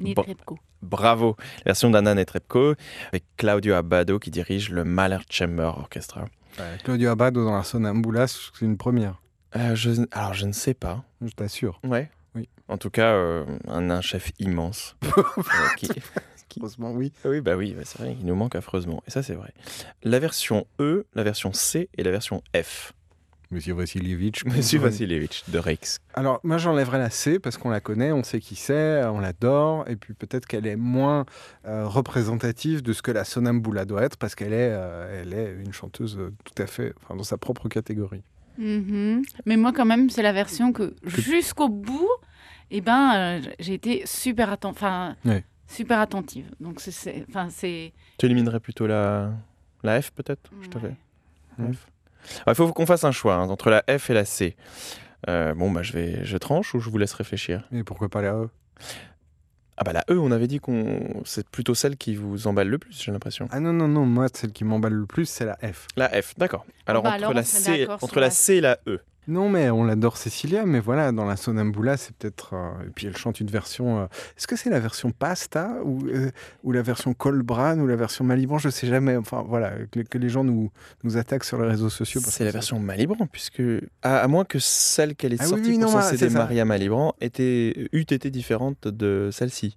[0.00, 0.58] Netrebko.
[0.82, 1.36] Bravo.
[1.58, 2.74] La version d'Anna Netrebko,
[3.08, 6.26] avec Claudio Abbado qui dirige le Mahler Chamber Orchestra.
[6.58, 9.20] Ouais, Claudio Abbado dans la Sonambulas, c'est une première,
[9.56, 11.02] Euh, je, alors je ne sais pas.
[11.24, 11.80] je t'assure.
[11.84, 12.10] Ouais.
[12.34, 12.48] Oui.
[12.68, 14.96] En tout cas, euh, un, un chef immense.
[15.16, 15.22] Euh,
[15.76, 15.88] qui-
[16.52, 17.12] qui- Heureusement, oui.
[17.24, 19.02] Oui, bah oui, bah c'est vrai, il nous manque affreusement.
[19.06, 19.52] Et ça, c'est vrai.
[20.02, 22.92] La version E, la version C et la version F.
[23.50, 24.44] Monsieur Vassilievitch.
[24.46, 25.98] Monsieur Vassilievitch de Reix.
[26.14, 29.84] Alors, moi, j'enlèverais la C parce qu'on la connaît, on sait qui c'est, on l'adore,
[29.88, 31.26] et puis peut-être qu'elle est moins
[31.66, 35.52] euh, représentative de ce que la Sonambula doit être parce qu'elle est, euh, elle est
[35.62, 38.22] une chanteuse euh, tout à fait enfin, dans sa propre catégorie.
[38.56, 39.22] Mhm.
[39.44, 42.08] Mais moi, quand même, c'est la version que jusqu'au bout,
[42.70, 45.44] eh ben, euh, j'ai été super, atten- enfin, Ouais.
[45.72, 46.50] Super attentive.
[46.60, 47.24] Donc, c'est-.
[47.28, 47.92] Enfin, c'est.
[48.18, 49.32] Tu éliminerais plutôt la,
[49.82, 50.50] la F, peut-être?
[50.62, 50.94] Je te Ouais.
[51.58, 51.78] fais.
[52.46, 54.56] Il faut qu'on fasse un choix hein, entre la F et la C.
[55.28, 57.68] Euh, bon, bah, je, vais, je tranche ou je vous laisse réfléchir?
[57.72, 58.48] Et pourquoi pas la E?
[59.76, 62.78] Ah, bah, la E, on avait dit qu'on c'est plutôt celle qui vous emballe le
[62.78, 63.48] plus, j'ai l'impression.
[63.50, 65.86] Ah non, non, non, moi, celle qui m'emballe le plus, c'est la F.
[65.96, 66.64] La F, d'accord.
[66.86, 68.78] Alors, bah, entre, alors, la on se met C, d'accord entre la C et la
[68.86, 69.00] E.
[69.28, 72.54] Non, mais on l'adore Cecilia, mais voilà, dans la Sonambula, c'est peut-être.
[72.54, 74.00] euh, et puis elle chante une version.
[74.00, 74.04] euh,
[74.36, 76.30] Est-ce que c'est la version Pasta ou, euh,
[76.64, 79.16] ou la version Colbran ou la version Malibran Je sais jamais.
[79.16, 80.72] Enfin voilà, que, que les gens nous,
[81.04, 82.20] nous attaquent sur les réseaux sociaux.
[82.24, 83.62] C'est la version Malibran, puisque
[84.02, 86.28] à, à moins que celle qu'elle est Ah sortie oui, pour non, son ah, CD.
[86.28, 89.76] Maria Malibran était, eût été différente de celle-ci.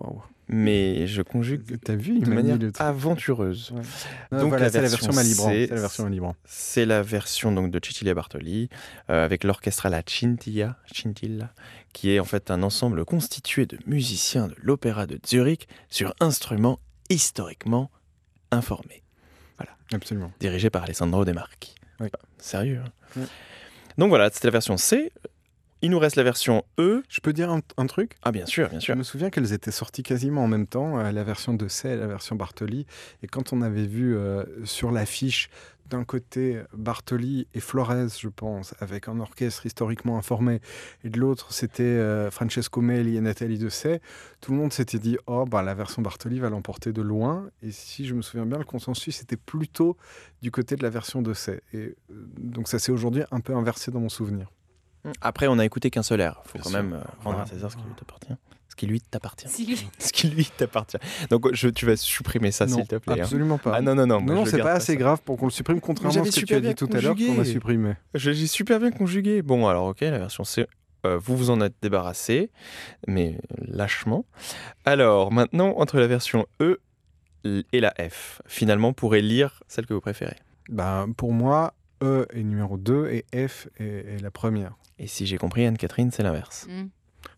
[0.00, 0.22] Waouh.
[0.48, 3.70] Mais je conjugue T'as vu, il de manière aventureuse.
[3.72, 3.82] Ouais.
[4.32, 6.36] Non, Donc, voilà, la c'est la version C'est la version Malibran.
[6.44, 8.70] C'est la version donc de Cecilia Bartoli
[9.10, 11.52] euh, avec l'orchestre La Cintilla, Scintilla,
[11.92, 16.78] qui est en fait un ensemble constitué de musiciens de l'opéra de Zurich sur instruments
[17.10, 17.90] historiquement
[18.50, 19.02] informés,
[19.92, 20.32] Absolument.
[20.40, 21.74] dirigé par Alessandro De Marchi.
[22.00, 22.08] Oui.
[22.38, 22.80] Sérieux.
[23.16, 23.22] hein.
[23.98, 25.10] Donc voilà, c'était la version C.
[25.80, 27.02] Il nous reste la version E.
[27.08, 28.16] Je peux dire un, un truc?
[28.22, 28.96] Ah bien sûr, bien Je sûr.
[28.96, 31.96] me souviens qu'elles étaient sorties quasiment en même temps, euh, la version de C et
[31.96, 32.84] la version Bartoli.
[33.22, 35.48] Et quand on avait vu euh, sur l'affiche
[35.88, 40.60] d'un côté Bartoli et Flores, je pense, avec un orchestre historiquement informé,
[41.02, 44.02] et de l'autre c'était euh, Francesco Meli et Nathalie Dessay,
[44.42, 47.48] tout le monde s'était dit oh bah la version Bartoli va l'emporter de loin.
[47.62, 49.96] Et si je me souviens bien, le consensus était plutôt
[50.42, 51.62] du côté de la version de C.
[51.72, 51.94] Et euh,
[52.36, 54.50] donc ça s'est aujourd'hui un peu inversé dans mon souvenir.
[55.20, 56.40] Après, on a écouté qu'un seul air.
[56.44, 56.82] Il faut Bien quand sûr.
[56.82, 57.42] même euh, rendre Voilà.
[57.42, 58.32] à César ce qui lui t'appartient.
[58.68, 59.48] Ce qui lui t'appartient.
[59.48, 60.98] Si lui- Ce qui lui t'appartient.
[61.30, 63.14] Donc je, tu vas supprimer ça, s'il te plaît.
[63.14, 63.22] hein.
[63.22, 63.72] absolument pas.
[63.74, 64.20] Ah non, non, non.
[64.20, 64.96] Non, c'est pas assez ça.
[64.98, 67.16] grave pour qu'on le supprime, contrairement à ce que tu as dit tout à l'heure
[67.16, 67.94] qu'on a supprimé.
[68.14, 69.42] J'ai super bien conjugué.
[69.42, 70.66] Bon, alors ok, la version C,
[71.06, 72.50] euh, vous vous en êtes débarrassé,
[73.08, 74.24] mais lâchement.
[74.84, 76.78] Alors maintenant, entre la version E
[77.44, 80.36] et la F, finalement, pourrez lire celle que vous préférez.
[80.68, 81.72] Bah, pour moi,
[82.02, 83.84] E est numéro 2 et F est,
[84.16, 84.74] est la première.
[84.98, 86.66] Et si j'ai compris, Anne-Catherine, c'est l'inverse.
[86.68, 86.86] Mm.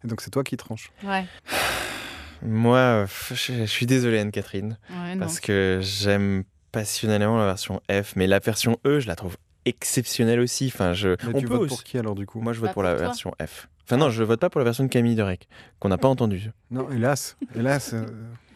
[0.04, 0.90] Et donc c'est toi qui tranches.
[1.04, 1.24] Ouais,
[2.42, 8.26] Moi, je, je suis désolé, Anne-Catherine, ouais, parce que j'aime passionnellement la version F, mais
[8.26, 9.36] la version E, je la trouve
[9.66, 10.70] exceptionnelle aussi.
[10.72, 12.40] Enfin, je, Mais on tu peut votes aussi- pour qui alors du coup?
[12.40, 13.00] Moi, je vote Bah, pour la toi.
[13.02, 13.68] version F.
[13.84, 15.48] Enfin, non, je vote pas pour la version de Camille Derek,
[15.80, 16.50] qu'on n'a pas entendue.
[16.70, 18.06] Non, hélas, hélas, euh,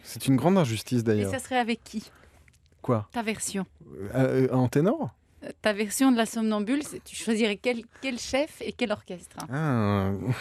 [0.03, 1.29] c'est une grande injustice Et d'ailleurs.
[1.31, 2.09] ça serait avec qui?
[2.81, 3.07] Quoi?
[3.11, 3.65] Ta version
[4.15, 5.13] Euh, euh, En ténor?
[5.61, 10.33] Ta version de la somnambule, tu choisirais quel, quel chef et quel orchestre hein Ah,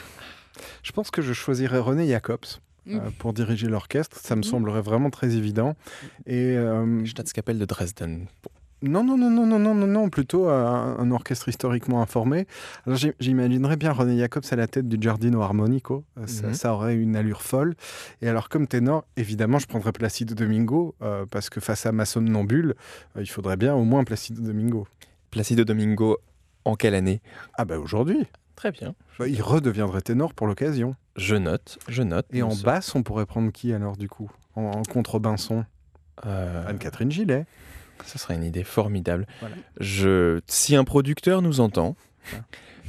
[0.82, 2.44] Je pense que je choisirais René Jacobs.
[2.86, 4.44] Euh, pour diriger l'orchestre, ça me Mhm.
[4.44, 5.74] semblerait vraiment très évident.
[6.26, 8.26] Et euh, Staatskapelle de Dresden.
[8.86, 12.46] Non, non, non, non, non, non, non, non, plutôt euh, un, un orchestre historiquement informé.
[12.86, 16.04] Alors j'imaginerais bien René Jacobs à la tête du Giardino Armonico.
[16.18, 16.54] Euh, ça, Mhm.
[16.54, 17.74] ça aurait une allure folle.
[18.20, 22.04] Et alors comme ténor, évidemment, je prendrais Placido Domingo euh, parce que face à ma
[22.04, 22.74] somnambule,
[23.16, 24.86] euh, il faudrait bien au moins Placido Domingo.
[25.30, 26.18] Placido Domingo,
[26.66, 27.22] en quelle année?
[27.54, 28.26] Ah bah aujourd'hui,
[28.56, 28.94] Très bien.
[29.18, 30.94] Bah, il redeviendrait ténor pour l'occasion.
[31.16, 32.26] Je note, je note.
[32.32, 34.30] Et en basse, on pourrait prendre qui alors du coup?
[34.54, 35.64] En, en contrebaisson
[36.24, 37.46] Euh, Anne-Catherine Gillet.
[38.06, 39.26] Ce serait une idée formidable.
[39.40, 39.54] Voilà.
[39.80, 41.96] Je, si un producteur nous entend,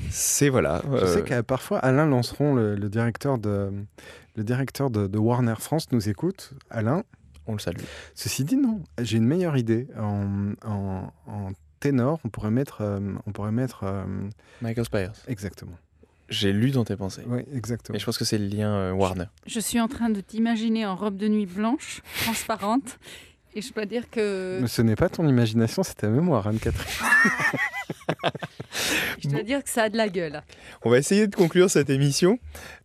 [0.10, 0.82] c'est voilà.
[0.86, 3.72] Je euh, sais que parfois Alain Lanceron, le, le directeur, de,
[4.36, 6.54] le directeur de, de Warner France, nous écoute.
[6.70, 7.04] Alain,
[7.48, 7.80] on le salue.
[8.14, 9.88] ceci dit, non, j'ai une meilleure idée.
[9.98, 12.82] En, en- en ténor, on pourrait mettre.
[12.82, 14.04] euh, on pourrait mettre euh,
[14.62, 15.14] Michael Spires.
[15.28, 15.78] exactement.
[16.28, 17.22] J'ai lu dans tes pensées.
[17.28, 17.96] Oui, exactement.
[17.96, 19.26] Et je pense que c'est le lien euh, Warner.
[19.46, 22.98] Je suis en train de t'imaginer en robe de nuit blanche, transparente.
[23.58, 26.86] Et je dois dire que, Mais ce n'est pas ton imagination, c'est ta mémoire, Anne-Catherine.
[29.24, 30.42] je dois dire que ça a de la gueule.
[30.84, 32.38] On va essayer de conclure cette émission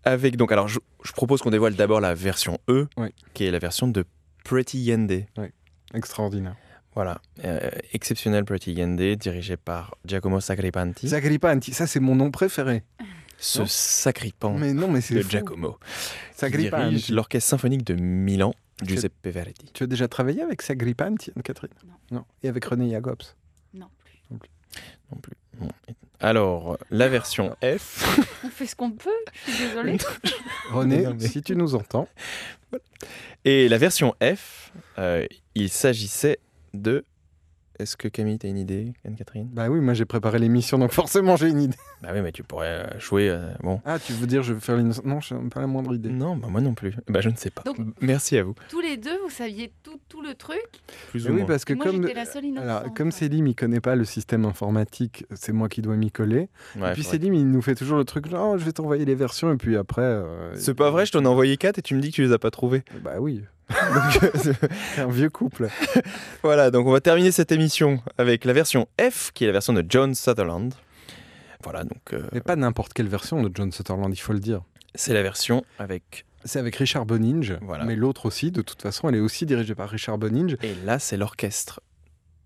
[0.05, 3.09] avec donc alors je, je propose qu'on dévoile d'abord la version E, Oui.
[3.35, 4.05] qui est la version de
[4.45, 5.25] Pretty Yende.
[5.95, 6.57] Extraordinaire.
[6.95, 11.09] Voilà, Euh, exceptionnel Pretty Yende, dirigé par Giacomo Sacripanti.
[11.09, 12.83] Sagripanti, ça c'est mon nom préféré.
[13.39, 15.31] Ce sacripant Mais non, mais c'est de fou.
[15.31, 15.79] Giacomo.
[15.81, 16.89] qui Sagripanti.
[16.91, 18.53] dirige l'orchestre symphonique de Milan,
[18.83, 19.71] Giuseppe Verdi.
[19.75, 21.73] Tu as déjà travaillé avec Sagripanti, Anne-Catherine
[22.11, 22.25] Non.
[22.43, 23.23] Et avec René Jacobs?
[23.75, 24.21] Non plus.
[25.13, 25.35] Non plus.
[25.59, 25.69] Bon.
[26.21, 28.19] Alors, la version F.
[28.45, 29.11] On fait ce qu'on peut,
[29.47, 29.97] je suis désolée.
[30.71, 32.09] René, Non, mais- si tu nous entends,
[33.45, 36.39] Et la version F, euh, il s'agissait
[36.75, 37.05] de.
[37.81, 39.49] Est-ce que Camille, t'as une idée, Anne-Catherine?
[39.53, 41.77] Bah oui, moi j'ai préparé l'émission, donc forcément j'ai une idée.
[42.03, 43.29] Bah oui, mais tu pourrais euh, jouer.
[43.31, 43.81] euh, bon.
[43.85, 46.11] Ah, tu veux dire je vais faire l'innocent Non, je n'ai pas la moindre idée.
[46.11, 46.95] Non, bah moi non plus.
[47.09, 47.63] Bah je ne sais pas.
[47.63, 48.55] Donc- Merci à vous.
[48.69, 50.61] Tous les deux, vous saviez tout, tout le truc?
[51.11, 51.47] Plus ou oui, moins.
[51.47, 52.69] parce que Moi, comme, j'étais la seule innocente.
[52.69, 56.49] alors, comme Célim, il connaît pas le système informatique, c'est moi qui dois m'y coller.
[56.79, 59.05] Ouais, et puis Célim, il nous fait toujours le truc, genre, Oh, je vais t'envoyer
[59.05, 60.03] les versions, et puis après...
[60.03, 62.23] euh, C'est pas vrai, je t'en ai envoyé 4 et tu me dis que tu
[62.23, 62.83] les as pas trouvés.
[63.05, 63.43] Bah oui.
[63.71, 64.31] Donc,
[64.95, 65.69] c'est un vieux couple.
[66.43, 69.73] Voilà, donc on va terminer cette émission avec la version F, qui est la version
[69.73, 70.75] de John Sutherland.
[71.63, 74.63] Voilà, donc euh, Et pas n'importe quelle version de John Sutherland, il faut le dire.
[74.95, 76.25] c'est la version avec.
[76.45, 77.85] C'est avec Richard Boninge, Voilà.
[77.85, 80.99] mais l'autre aussi, de toute façon, elle est aussi dirigée par Richard Boninge, Et là,
[80.99, 81.81] c'est l'orchestre.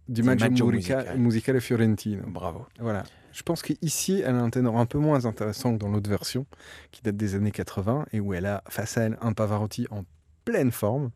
[0.08, 1.18] du Maggio Maggio Musica- Musicale.
[1.18, 2.22] Musicale Fiorentino.
[2.26, 2.66] Bravo.
[2.80, 3.04] Voilà.
[3.32, 6.44] Je pense qu'ici, elle a un ténor un peu moins intéressant que dans l'autre version,
[6.90, 10.02] qui date des années 80, et où elle a face à elle un Pavarotti en
[10.44, 11.10] pleine forme.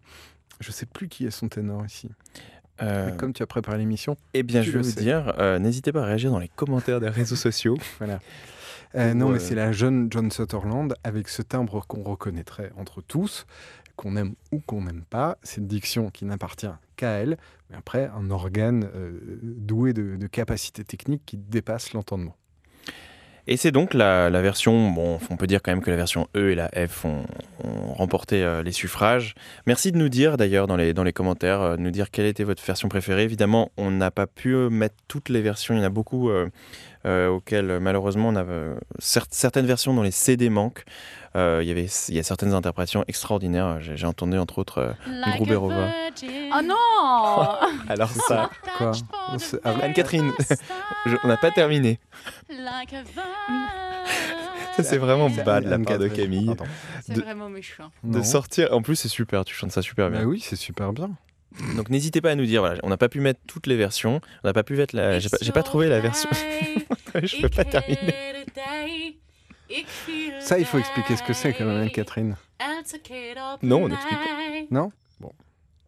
[0.61, 2.11] Je sais plus qui est son ténor ici.
[2.83, 5.01] Euh, Comme tu as préparé l'émission, eh bien, je vais vous sais.
[5.01, 7.77] dire, euh, n'hésitez pas à réagir dans les commentaires des réseaux sociaux.
[7.99, 8.21] voilà.
[8.95, 13.47] Euh, non, mais c'est la jeune John Sutherland avec ce timbre qu'on reconnaîtrait entre tous,
[13.97, 15.39] qu'on aime ou qu'on n'aime pas.
[15.43, 17.37] Cette diction qui n'appartient qu'à elle,
[17.69, 18.89] mais après, un organe
[19.43, 22.37] doué de, de capacités techniques qui dépasse l'entendement.
[23.51, 26.51] Et c'est donc la, version, bon, on peut dire quand même que la version E
[26.51, 27.25] et la F ont,
[27.95, 29.35] remporté euh, les suffrages.
[29.67, 32.45] Merci de nous dire d'ailleurs dans les, dans les commentaires, euh, nous dire quelle était
[32.45, 33.23] votre version préférée.
[33.23, 36.31] Évidemment, on n'a pas pu euh, mettre toutes les versions, il y en a beaucoup
[37.05, 38.45] auxquelles malheureusement on a
[39.01, 40.85] cer- certaines versions dont les CD manquent.
[41.39, 43.79] Euh, il y avait, il y a certaines interprétations extraordinaires.
[43.81, 44.93] J'ai entendu entre autres euh,
[45.37, 45.89] Gruberova.
[46.53, 47.57] Oh non
[47.89, 48.93] Alors ça, Quoi
[49.65, 50.33] ah, Anne-Catherine,
[51.07, 52.01] je- on n'a pas terminé.
[54.77, 56.07] Ça c'est vraiment bas de la part de.
[56.09, 56.55] Camille.
[57.05, 57.91] C'est De- vraiment méchant.
[58.05, 58.25] De Non.
[58.25, 60.21] sortir, en plus c'est super, tu chantes ça super bien.
[60.21, 61.11] Bah oui, c'est super bien.
[61.77, 64.21] Donc n'hésitez pas à nous dire, voilà, on n'a pas pu mettre toutes les versions,
[64.45, 66.31] on n'a pas pu mettre la, j'ai pas, j'ai pas trouvé la version,
[67.23, 68.15] je peux pas terminer.
[70.41, 72.37] Ça, il faut expliquer ce que c'est quand même, Anne-Catherine.
[73.63, 74.19] Non, on explique
[74.71, 74.93] Non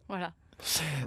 [0.07, 0.31] Voilà.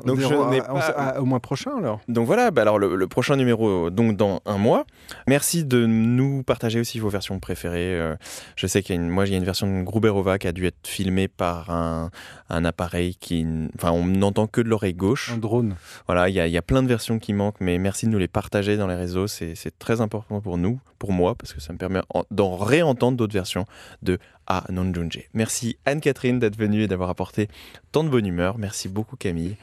[0.05, 2.01] Donc, On je à- pas- à- au mois prochain alors.
[2.09, 4.85] Donc voilà, bah alors le, le prochain numéro, donc dans un mois.
[5.29, 7.95] Merci de nous partager aussi vos versions préférées.
[8.01, 8.16] Euh,
[8.57, 10.49] je sais qu'il y a une, moi, il y a une version de Gruberova qui
[10.49, 12.11] a dû être filmée par un,
[12.51, 13.47] un appareil qui,
[13.77, 15.31] enfin, on n'entend que de l'oreille gauche.
[15.33, 15.77] Un drone.
[16.07, 18.11] Voilà, il y, a- il y a plein de versions qui manquent, mais merci de
[18.11, 19.29] nous les partager dans les réseaux.
[19.29, 23.18] C'est très important pour nous, pour moi, parce que ça me permet en- d'en réentendre
[23.18, 23.66] d'autres versions
[24.00, 25.24] de A non Junji.
[25.34, 27.48] Merci Anne-Catherine d'être venue et d'avoir apporté
[27.92, 28.57] tant de bonne humeur.
[28.57, 29.57] Merci beaucoup Camille,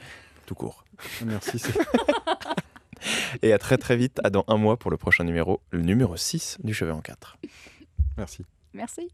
[0.46, 0.84] tout court.
[1.24, 1.60] Merci.
[3.42, 6.16] Et à très très vite, à dans un mois pour le prochain numéro, le numéro
[6.16, 7.36] 6 du Chevet en 4.
[8.16, 8.44] Merci.
[8.72, 9.10] Merci.